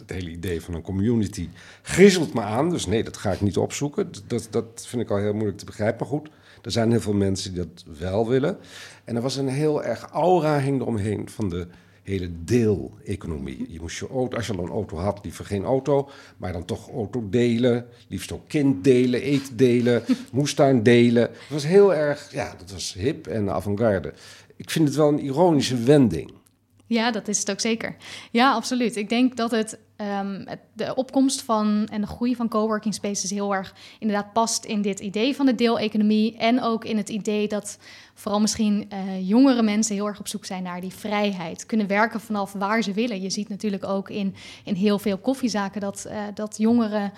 het 0.00 0.10
hele 0.10 0.30
idee 0.30 0.60
van 0.60 0.74
een 0.74 0.82
community 0.82 1.48
griezelt 1.82 2.34
me 2.34 2.40
aan. 2.40 2.70
Dus 2.70 2.86
nee, 2.86 3.04
dat 3.04 3.16
ga 3.16 3.32
ik 3.32 3.40
niet 3.40 3.56
opzoeken. 3.56 4.10
Dat, 4.26 4.48
dat 4.50 4.86
vind 4.86 5.02
ik 5.02 5.10
al 5.10 5.16
heel 5.16 5.32
moeilijk 5.32 5.58
te 5.58 5.64
begrijpen. 5.64 5.98
Maar 5.98 6.18
goed, 6.18 6.30
er 6.62 6.70
zijn 6.70 6.90
heel 6.90 7.00
veel 7.00 7.14
mensen 7.14 7.54
die 7.54 7.62
dat 7.62 7.84
wel 7.98 8.28
willen. 8.28 8.58
En 9.04 9.16
er 9.16 9.22
was 9.22 9.36
een 9.36 9.48
heel 9.48 9.84
erg 9.84 10.08
aura 10.12 10.58
hing 10.58 10.80
eromheen 10.80 11.28
van 11.28 11.48
de 11.48 11.66
hele 12.02 12.30
deeleconomie. 12.44 13.66
Je 13.68 13.80
moest 13.80 13.98
je 13.98 14.08
auto, 14.08 14.36
als 14.36 14.46
je 14.46 14.52
al 14.56 14.64
een 14.64 14.70
auto 14.70 14.96
had, 14.96 15.20
liever 15.22 15.44
geen 15.44 15.64
auto, 15.64 16.10
maar 16.36 16.52
dan 16.52 16.64
toch 16.64 16.90
auto 16.90 17.28
delen, 17.28 17.86
liefst 18.08 18.32
ook 18.32 18.48
kind 18.48 18.84
delen, 18.84 19.22
eten 19.22 19.56
delen, 19.56 20.02
moestuin 20.32 20.82
delen. 20.82 21.22
Het 21.22 21.48
was 21.48 21.66
heel 21.66 21.94
erg, 21.94 22.32
ja, 22.32 22.54
dat 22.58 22.70
was 22.70 22.94
hip 22.94 23.26
en 23.26 23.50
avant-garde. 23.50 24.12
Ik 24.56 24.70
vind 24.70 24.88
het 24.88 24.96
wel 24.96 25.08
een 25.08 25.24
ironische 25.24 25.76
wending. 25.76 26.32
Ja, 26.86 27.10
dat 27.10 27.28
is 27.28 27.38
het 27.38 27.50
ook 27.50 27.60
zeker. 27.60 27.96
Ja, 28.30 28.52
absoluut. 28.52 28.96
Ik 28.96 29.08
denk 29.08 29.36
dat 29.36 29.50
het, 29.50 29.78
um, 30.00 30.44
de 30.72 30.94
opkomst 30.94 31.42
van 31.42 31.88
en 31.92 32.00
de 32.00 32.06
groei 32.06 32.36
van 32.36 32.48
coworking 32.48 32.94
spaces 32.94 33.30
heel 33.30 33.54
erg 33.54 33.74
inderdaad 33.98 34.32
past 34.32 34.64
in 34.64 34.82
dit 34.82 35.00
idee 35.00 35.36
van 35.36 35.46
de 35.46 35.54
deeleconomie. 35.54 36.36
En 36.36 36.62
ook 36.62 36.84
in 36.84 36.96
het 36.96 37.08
idee 37.08 37.48
dat 37.48 37.78
vooral 38.14 38.40
misschien 38.40 38.88
uh, 38.92 39.28
jongere 39.28 39.62
mensen 39.62 39.94
heel 39.94 40.06
erg 40.06 40.18
op 40.18 40.28
zoek 40.28 40.44
zijn 40.44 40.62
naar 40.62 40.80
die 40.80 40.94
vrijheid. 40.94 41.66
Kunnen 41.66 41.86
werken 41.86 42.20
vanaf 42.20 42.52
waar 42.52 42.82
ze 42.82 42.92
willen. 42.92 43.20
Je 43.20 43.30
ziet 43.30 43.48
natuurlijk 43.48 43.84
ook 43.84 44.10
in, 44.10 44.34
in 44.64 44.74
heel 44.74 44.98
veel 44.98 45.18
koffiezaken 45.18 45.80
dat, 45.80 46.06
uh, 46.06 46.22
dat 46.34 46.54
jongeren 46.58 47.12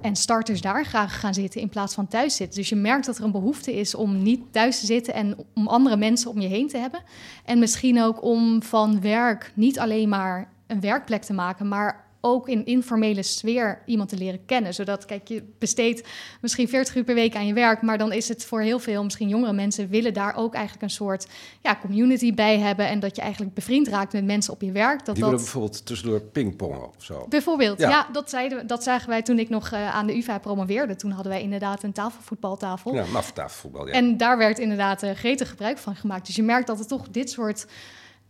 en 0.00 0.16
starters 0.16 0.60
daar 0.60 0.84
graag 0.84 1.20
gaan 1.20 1.34
zitten 1.34 1.60
in 1.60 1.68
plaats 1.68 1.94
van 1.94 2.08
thuis 2.08 2.36
zitten. 2.36 2.58
Dus 2.58 2.68
je 2.68 2.76
merkt 2.76 3.06
dat 3.06 3.18
er 3.18 3.24
een 3.24 3.32
behoefte 3.32 3.74
is 3.74 3.94
om 3.94 4.22
niet 4.22 4.52
thuis 4.52 4.80
te 4.80 4.86
zitten 4.86 5.14
en 5.14 5.36
om 5.54 5.68
andere 5.68 5.96
mensen 5.96 6.30
om 6.30 6.40
je 6.40 6.48
heen 6.48 6.68
te 6.68 6.78
hebben. 6.78 7.02
En 7.44 7.58
misschien 7.58 8.02
ook 8.02 8.22
om 8.22 8.62
van 8.62 9.00
werk 9.00 9.52
niet 9.54 9.78
alleen 9.78 10.08
maar 10.08 10.48
een 10.66 10.80
werkplek 10.80 11.22
te 11.22 11.32
maken, 11.32 11.68
maar 11.68 12.07
ook 12.20 12.48
in 12.48 12.66
informele 12.66 13.22
sfeer 13.22 13.82
iemand 13.86 14.08
te 14.08 14.16
leren 14.16 14.44
kennen. 14.46 14.74
Zodat, 14.74 15.04
kijk, 15.04 15.28
je 15.28 15.42
besteedt 15.58 16.08
misschien 16.40 16.68
40 16.68 16.94
uur 16.94 17.04
per 17.04 17.14
week 17.14 17.36
aan 17.36 17.46
je 17.46 17.52
werk, 17.52 17.82
maar 17.82 17.98
dan 17.98 18.12
is 18.12 18.28
het 18.28 18.44
voor 18.44 18.60
heel 18.60 18.78
veel, 18.78 19.04
misschien 19.04 19.28
jongere 19.28 19.52
mensen, 19.52 19.88
willen 19.88 20.14
daar 20.14 20.36
ook 20.36 20.54
eigenlijk 20.54 20.82
een 20.82 20.90
soort 20.90 21.26
ja, 21.62 21.78
community 21.80 22.34
bij 22.34 22.58
hebben. 22.58 22.88
En 22.88 23.00
dat 23.00 23.16
je 23.16 23.22
eigenlijk 23.22 23.54
bevriend 23.54 23.88
raakt 23.88 24.12
met 24.12 24.24
mensen 24.24 24.52
op 24.52 24.62
je 24.62 24.72
werk. 24.72 25.04
Dat 25.04 25.14
Die 25.14 25.24
willen 25.24 25.38
bijvoorbeeld 25.38 25.86
tussendoor 25.86 26.20
pingpongen 26.20 26.86
of 26.86 27.04
zo. 27.04 27.26
Bijvoorbeeld, 27.28 27.78
ja, 27.78 28.08
dat, 28.12 28.30
zeiden, 28.30 28.66
dat 28.66 28.82
zagen 28.82 29.08
wij 29.08 29.22
toen 29.22 29.38
ik 29.38 29.48
nog 29.48 29.72
uh, 29.72 29.94
aan 29.94 30.06
de 30.06 30.16
UvA 30.16 30.38
promoveerde. 30.38 30.96
Toen 30.96 31.10
hadden 31.10 31.32
wij 31.32 31.42
inderdaad 31.42 31.82
een 31.82 31.92
tafelvoetbaltafel. 31.92 32.94
Ja, 32.94 33.00
een 33.00 33.32
tafelvoetbal, 33.34 33.86
ja. 33.86 33.92
En 33.92 34.16
daar 34.16 34.38
werd 34.38 34.58
inderdaad 34.58 35.02
uh, 35.02 35.10
gretig 35.10 35.48
gebruik 35.48 35.78
van 35.78 35.96
gemaakt. 35.96 36.26
Dus 36.26 36.36
je 36.36 36.42
merkt 36.42 36.66
dat 36.66 36.78
het 36.78 36.88
toch 36.88 37.08
dit 37.08 37.30
soort 37.30 37.66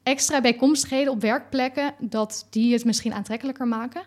extra 0.09 0.41
bijkomstigheden 0.41 1.13
op 1.13 1.21
werkplekken, 1.21 1.95
dat 1.99 2.47
die 2.51 2.73
het 2.73 2.85
misschien 2.85 3.15
aantrekkelijker 3.15 3.67
maken. 3.67 4.03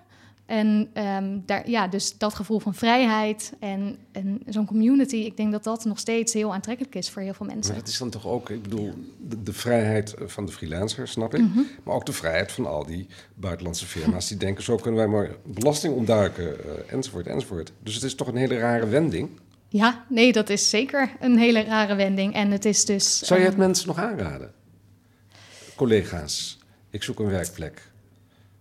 En 0.45 0.89
um, 0.93 1.43
daar, 1.45 1.69
ja, 1.69 1.87
dus 1.87 2.17
dat 2.17 2.33
gevoel 2.33 2.59
van 2.59 2.73
vrijheid 2.73 3.53
en, 3.59 3.97
en 4.11 4.41
zo'n 4.47 4.65
community, 4.65 5.15
ik 5.15 5.37
denk 5.37 5.51
dat 5.51 5.63
dat 5.63 5.85
nog 5.85 5.99
steeds 5.99 6.33
heel 6.33 6.53
aantrekkelijk 6.53 6.95
is 6.95 7.09
voor 7.09 7.21
heel 7.21 7.33
veel 7.33 7.45
mensen. 7.45 7.73
Maar 7.73 7.81
dat 7.81 7.91
is 7.91 7.97
dan 7.97 8.09
toch 8.09 8.27
ook, 8.27 8.49
ik 8.49 8.61
bedoel, 8.61 8.93
de, 9.27 9.43
de 9.43 9.53
vrijheid 9.53 10.13
van 10.25 10.45
de 10.45 10.51
freelancer, 10.51 11.07
snap 11.07 11.33
ik. 11.33 11.41
Mm 11.41 11.51
-hmm. 11.53 11.67
Maar 11.83 11.95
ook 11.95 12.05
de 12.05 12.13
vrijheid 12.13 12.51
van 12.51 12.65
al 12.65 12.85
die 12.85 13.07
buitenlandse 13.33 13.85
firma's 13.85 14.27
die 14.27 14.37
denken, 14.37 14.63
zo 14.63 14.75
kunnen 14.75 14.99
wij 14.99 15.07
maar 15.07 15.29
belasting 15.45 15.93
ontduiken, 15.93 16.43
uh, 16.43 16.93
enzovoort, 16.93 17.27
enzovoort. 17.27 17.71
Dus 17.83 17.93
het 17.93 18.03
is 18.03 18.15
toch 18.15 18.27
een 18.27 18.35
hele 18.35 18.57
rare 18.57 18.87
wending. 18.87 19.29
Ja, 19.67 20.05
nee, 20.09 20.31
dat 20.31 20.49
is 20.49 20.69
zeker 20.69 21.11
een 21.19 21.37
hele 21.37 21.61
rare 21.61 21.95
wending. 21.95 22.33
En 22.33 22.51
het 22.51 22.65
is 22.65 22.85
dus. 22.85 23.19
Zou 23.19 23.39
je 23.39 23.45
het 23.45 23.55
um, 23.55 23.59
mensen 23.59 23.87
nog 23.87 23.97
aanraden? 23.97 24.51
Collega's, 25.81 26.57
ik 26.89 27.03
zoek 27.03 27.19
een 27.19 27.29
werkplek? 27.29 27.91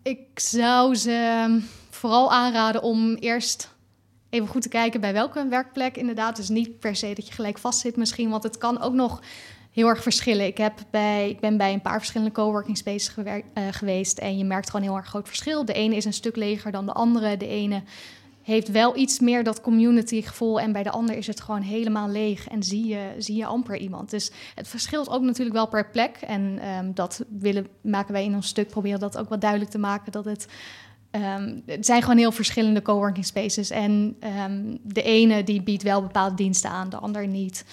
Ik 0.02 0.26
zou 0.34 0.94
ze 0.94 1.60
vooral 1.90 2.32
aanraden 2.32 2.82
om 2.82 3.14
eerst 3.14 3.74
even 4.30 4.48
goed 4.48 4.62
te 4.62 4.68
kijken 4.68 5.00
bij 5.00 5.12
welke 5.12 5.46
werkplek 5.48 5.96
inderdaad. 5.96 6.36
Dus 6.36 6.48
niet 6.48 6.78
per 6.78 6.96
se 6.96 7.12
dat 7.14 7.26
je 7.26 7.32
gelijk 7.32 7.58
vastzit 7.58 7.96
misschien, 7.96 8.30
want 8.30 8.42
het 8.42 8.58
kan 8.58 8.80
ook 8.80 8.92
nog 8.92 9.22
heel 9.70 9.88
erg 9.88 10.02
verschillen. 10.02 10.46
Ik, 10.46 10.58
heb 10.58 10.78
bij, 10.90 11.30
ik 11.30 11.40
ben 11.40 11.56
bij 11.56 11.72
een 11.72 11.82
paar 11.82 11.98
verschillende 11.98 12.32
coworking 12.32 12.76
spaces 12.76 13.14
uh, 13.16 13.34
geweest 13.70 14.18
en 14.18 14.38
je 14.38 14.44
merkt 14.44 14.70
gewoon 14.70 14.86
heel 14.86 14.96
erg 14.96 15.06
groot 15.06 15.28
verschil. 15.28 15.64
De 15.64 15.72
ene 15.72 15.96
is 15.96 16.04
een 16.04 16.12
stuk 16.12 16.36
leger 16.36 16.72
dan 16.72 16.86
de 16.86 16.92
andere. 16.92 17.36
De 17.36 17.48
ene 17.48 17.82
heeft 18.50 18.70
wel 18.70 18.96
iets 18.96 19.18
meer 19.18 19.44
dat 19.44 19.60
community 19.60 20.22
gevoel. 20.22 20.60
En 20.60 20.72
bij 20.72 20.82
de 20.82 20.90
ander 20.90 21.16
is 21.16 21.26
het 21.26 21.40
gewoon 21.40 21.60
helemaal 21.60 22.08
leeg 22.08 22.48
en 22.48 22.62
zie 22.62 22.86
je, 22.86 23.14
zie 23.18 23.36
je 23.36 23.46
amper 23.46 23.76
iemand. 23.76 24.10
Dus 24.10 24.30
het 24.54 24.68
verschilt 24.68 25.08
ook 25.08 25.22
natuurlijk 25.22 25.56
wel 25.56 25.68
per 25.68 25.90
plek. 25.90 26.16
En 26.16 26.68
um, 26.68 26.94
dat 26.94 27.24
willen, 27.38 27.66
maken 27.82 28.12
wij 28.12 28.24
in 28.24 28.34
ons 28.34 28.48
stuk, 28.48 28.68
proberen 28.68 29.00
dat 29.00 29.18
ook 29.18 29.28
wat 29.28 29.40
duidelijk 29.40 29.70
te 29.70 29.78
maken. 29.78 30.12
Dat 30.12 30.24
het, 30.24 30.48
um, 31.10 31.62
het 31.66 31.86
zijn 31.86 32.02
gewoon 32.02 32.16
heel 32.18 32.32
verschillende 32.32 32.82
coworking 32.82 33.26
spaces. 33.26 33.70
En 33.70 34.16
um, 34.44 34.78
de 34.82 35.02
ene 35.02 35.44
die 35.44 35.62
biedt 35.62 35.82
wel 35.82 36.02
bepaalde 36.02 36.34
diensten 36.36 36.70
aan, 36.70 36.88
de 36.88 36.96
ander 36.96 37.26
niet. 37.26 37.64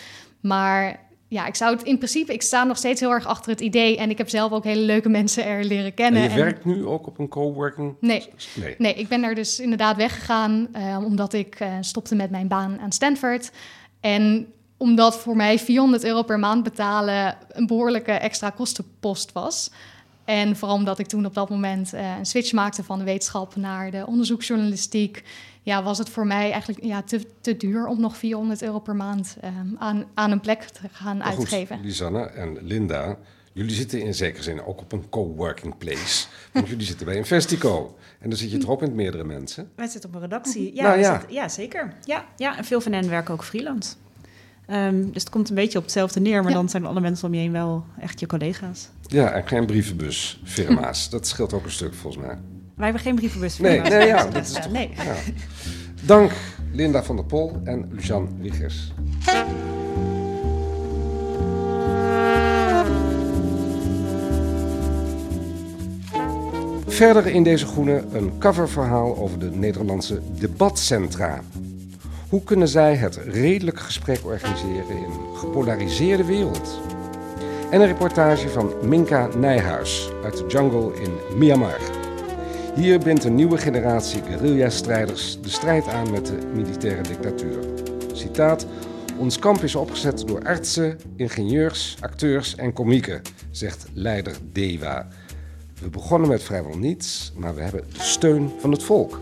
Maar 0.42 1.07
ja, 1.30 1.46
ik 1.46 1.56
zou 1.56 1.76
het 1.76 1.84
in 1.84 1.98
principe, 1.98 2.34
ik 2.34 2.42
sta 2.42 2.64
nog 2.64 2.78
steeds 2.78 3.00
heel 3.00 3.12
erg 3.12 3.26
achter 3.26 3.52
het 3.52 3.62
idee. 3.62 3.98
En 3.98 4.10
ik 4.10 4.18
heb 4.18 4.30
zelf 4.30 4.52
ook 4.52 4.64
hele 4.64 4.82
leuke 4.82 5.10
mensen 5.10 5.46
er 5.46 5.64
leren 5.64 5.94
kennen. 5.94 6.22
En 6.22 6.30
je 6.30 6.36
werkt 6.36 6.66
nu 6.66 6.86
ook 6.86 7.08
op 7.08 7.20
een 7.20 7.28
coworking? 7.28 7.96
Nee, 8.00 8.30
nee. 8.56 8.76
nee 8.78 8.94
ik 8.94 9.08
ben 9.08 9.24
er 9.24 9.36
dus 9.36 9.60
inderdaad 9.60 9.96
weggegaan 9.96 10.68
uh, 10.76 10.98
omdat 11.04 11.34
ik 11.34 11.60
uh, 11.60 11.68
stopte 11.82 12.16
met 12.16 12.30
mijn 12.30 12.48
baan 12.48 12.80
aan 12.80 12.92
Stanford. 12.92 13.52
En 14.00 14.48
omdat 14.78 15.20
voor 15.20 15.36
mij 15.36 15.60
400 15.60 16.04
euro 16.04 16.24
per 16.24 16.40
maand 16.40 16.64
betalen 16.64 17.38
een 17.50 17.68
behoorlijke 17.68 18.12
extra 18.12 18.50
kostenpost 18.50 19.32
was. 19.32 19.72
En 20.28 20.56
vooral 20.56 20.78
omdat 20.78 21.00
ik 21.00 21.08
toen 21.08 21.26
op 21.26 21.34
dat 21.34 21.50
moment 21.50 21.94
uh, 21.94 22.18
een 22.18 22.26
switch 22.26 22.52
maakte 22.52 22.84
van 22.84 22.98
de 23.00 23.04
wetenschap 23.06 23.56
naar 23.56 23.92
de 23.92 24.06
onderzoeksjournalistiek 24.08 25.24
ja, 25.62 25.84
was 25.84 25.98
het 25.98 26.10
voor 26.10 26.28
mij 26.28 26.52
eigenlijk 26.52 26.84
ja, 26.84 27.02
te, 27.02 27.22
te 27.42 27.58
duur 27.58 27.88
om 27.88 28.00
nog 28.00 28.18
400 28.18 28.62
euro 28.62 28.80
per 28.80 28.96
maand 28.96 29.38
um, 29.44 29.76
aan, 29.80 30.06
aan 30.14 30.32
een 30.32 30.40
plek 30.40 30.62
te 30.64 30.82
gaan 30.92 31.18
maar 31.18 31.28
uitgeven. 31.28 31.76
Goed, 31.76 31.86
Lisanne 31.86 32.24
en 32.26 32.58
Linda, 32.62 33.18
Jullie 33.54 33.76
zitten 33.76 34.02
in 34.02 34.14
zekere 34.14 34.44
zin 34.44 34.64
ook 34.64 34.82
op 34.82 34.92
een 34.92 35.10
coworking 35.10 35.78
place. 35.78 36.28
Want 36.54 36.68
jullie 36.68 36.86
zitten 36.86 37.06
bij 37.06 37.16
Investico. 37.16 37.96
En 38.20 38.30
dan 38.30 38.38
zit 38.38 38.52
je 38.52 38.58
toch 38.58 38.70
ook 38.70 38.82
met 38.82 38.94
meerdere 38.94 39.24
mensen? 39.24 39.70
Wij 39.76 39.88
zitten 39.88 40.10
op 40.10 40.16
een 40.16 40.22
redactie. 40.22 40.76
Ja, 40.76 40.84
Nou, 40.84 41.00
ja. 41.00 41.12
zitten- 41.12 41.34
ja 41.34 41.50
zeker. 41.50 41.94
Ja, 42.04 42.26
ja, 42.36 42.58
en 42.58 42.66
veel 42.66 42.82
van 42.82 42.92
hen 42.92 43.10
werken 43.10 43.34
ook 43.34 43.44
freelance. 43.44 43.94
Ehm, 44.68 44.96
dus 45.12 45.22
het 45.24 45.30
komt 45.30 45.50
een 45.50 45.56
beetje 45.56 45.78
op 45.78 45.84
hetzelfde 45.84 46.20
neer, 46.20 46.42
maar 46.42 46.52
Ja. 46.52 46.58
dan 46.58 46.70
zijn 46.70 46.86
alle 46.86 47.00
mensen 47.00 47.28
om 47.28 47.34
je 47.34 47.40
heen 47.40 47.52
wel 47.52 47.84
echt 48.00 48.20
je 48.20 48.26
collega's. 48.28 48.90
Ja, 49.08 49.32
en 49.32 49.48
geen 49.48 49.66
brievenbusfirma's. 49.66 51.10
Dat 51.10 51.28
scheelt 51.28 51.54
ook 51.54 51.64
een 51.66 51.72
stuk 51.72 51.94
volgens 51.94 52.26
mij. 52.26 52.38
Wij 52.76 52.86
hebben 52.86 53.02
geen 53.02 53.16
brievenbus. 53.16 53.58
Nee, 53.60 53.80
nee, 53.82 54.08
ja, 54.08 54.26
dat 54.26 54.44
is 54.46 54.52
toch- 54.54 54.72
nee. 54.72 54.90
Ja. 54.96 55.14
Dank 56.06 56.32
Linda 56.72 57.04
van 57.04 57.16
der 57.16 57.26
Pol 57.26 57.62
en 57.64 57.88
Lucian 57.92 58.30
Wiggers. 58.42 58.92
Verder 66.88 67.28
in 67.28 67.44
deze 67.44 67.66
groene 67.66 68.04
een 68.12 68.32
coververhaal 68.40 69.18
over 69.18 69.40
de 69.40 69.50
Nederlandse 69.54 70.22
debatcentra. 70.40 71.42
Hoe 72.30 72.44
kunnen 72.44 72.68
zij 72.68 72.96
het 72.96 73.16
redelijk 73.16 73.80
gesprek 73.80 74.26
organiseren 74.26 74.98
in 74.98 75.04
een 75.04 75.36
gepolariseerde 75.36 76.26
wereld? 76.26 76.82
En 77.72 77.82
een 77.82 77.88
reportage 77.88 78.50
van 78.50 78.74
Minka 78.84 79.28
Nijhuis 79.38 80.10
uit 80.24 80.38
de 80.38 80.46
jungle 80.48 80.94
in 81.02 81.38
Myanmar. 81.38 81.80
Hier 82.76 83.00
bindt 83.00 83.24
een 83.24 83.36
nieuwe 83.36 83.58
generatie 83.58 84.22
guerrilla-strijders 84.24 85.42
de 85.42 85.50
strijd 85.50 85.88
aan 85.88 86.12
met 86.12 86.26
de 86.26 86.38
militaire 86.54 87.02
dictatuur. 87.02 87.64
Citaat: 88.14 88.66
Ons 89.18 89.40
kamp 89.40 89.64
is 89.64 89.76
opgezet 89.76 90.28
door 90.28 90.44
artsen, 90.46 91.00
ingenieurs, 91.16 91.98
acteurs 92.00 92.56
en 92.56 92.74
komieken, 92.74 93.22
zegt 93.52 93.86
leider 93.94 94.36
Dewa. 94.52 95.08
We 95.82 95.90
begonnen 95.90 96.30
met 96.30 96.44
vrijwel 96.44 96.78
niets, 96.78 97.34
maar 97.36 97.56
we 97.56 97.62
hebben 97.62 97.84
de 97.94 98.04
steun 98.04 98.52
van 98.60 98.72
het 98.72 98.84
volk. 98.84 99.20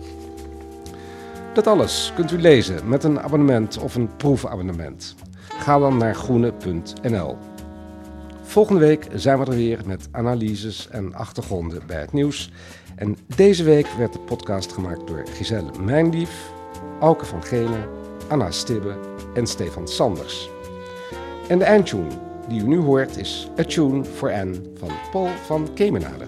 Dat 1.56 1.68
alles 1.68 2.12
kunt 2.16 2.32
u 2.32 2.42
lezen 2.42 2.88
met 2.88 3.04
een 3.04 3.20
abonnement 3.20 3.78
of 3.78 3.96
een 3.96 4.16
proefabonnement. 4.16 5.16
Ga 5.60 5.80
dan 5.80 5.98
naar 5.98 6.16
groene.nl. 6.16 7.38
Volgende 8.42 8.80
week 8.82 9.08
zijn 9.14 9.40
we 9.40 9.46
er 9.46 9.56
weer 9.56 9.80
met 9.86 10.08
analyses 10.12 10.88
en 10.90 11.14
achtergronden 11.14 11.82
bij 11.88 12.00
het 12.00 12.14
nieuws. 12.14 12.52
En 12.96 13.18
deze 13.36 13.64
week 13.64 13.88
werd 13.98 14.14
de 14.14 14.20
podcast 14.20 14.74
gemaakt 14.74 15.08
door 15.08 15.24
Giselle 15.34 15.72
Mijnlief, 15.82 16.52
Auke 17.00 17.26
van 17.26 17.44
Genen, 17.44 17.88
Anna 18.28 18.52
Stibbe 18.52 18.96
en 19.34 19.48
Stefan 19.48 19.88
Sanders. 19.88 20.50
En 21.48 21.58
de 21.58 21.66
eindtune 21.66 22.10
die 22.48 22.62
u 22.62 22.68
nu 22.68 22.78
hoort 22.78 23.18
is 23.18 23.48
A 23.60 23.64
Tune 23.64 24.06
for 24.06 24.34
Anne 24.34 24.62
van 24.74 24.92
Paul 25.12 25.30
van 25.46 25.68
Kemenade. 25.74 26.26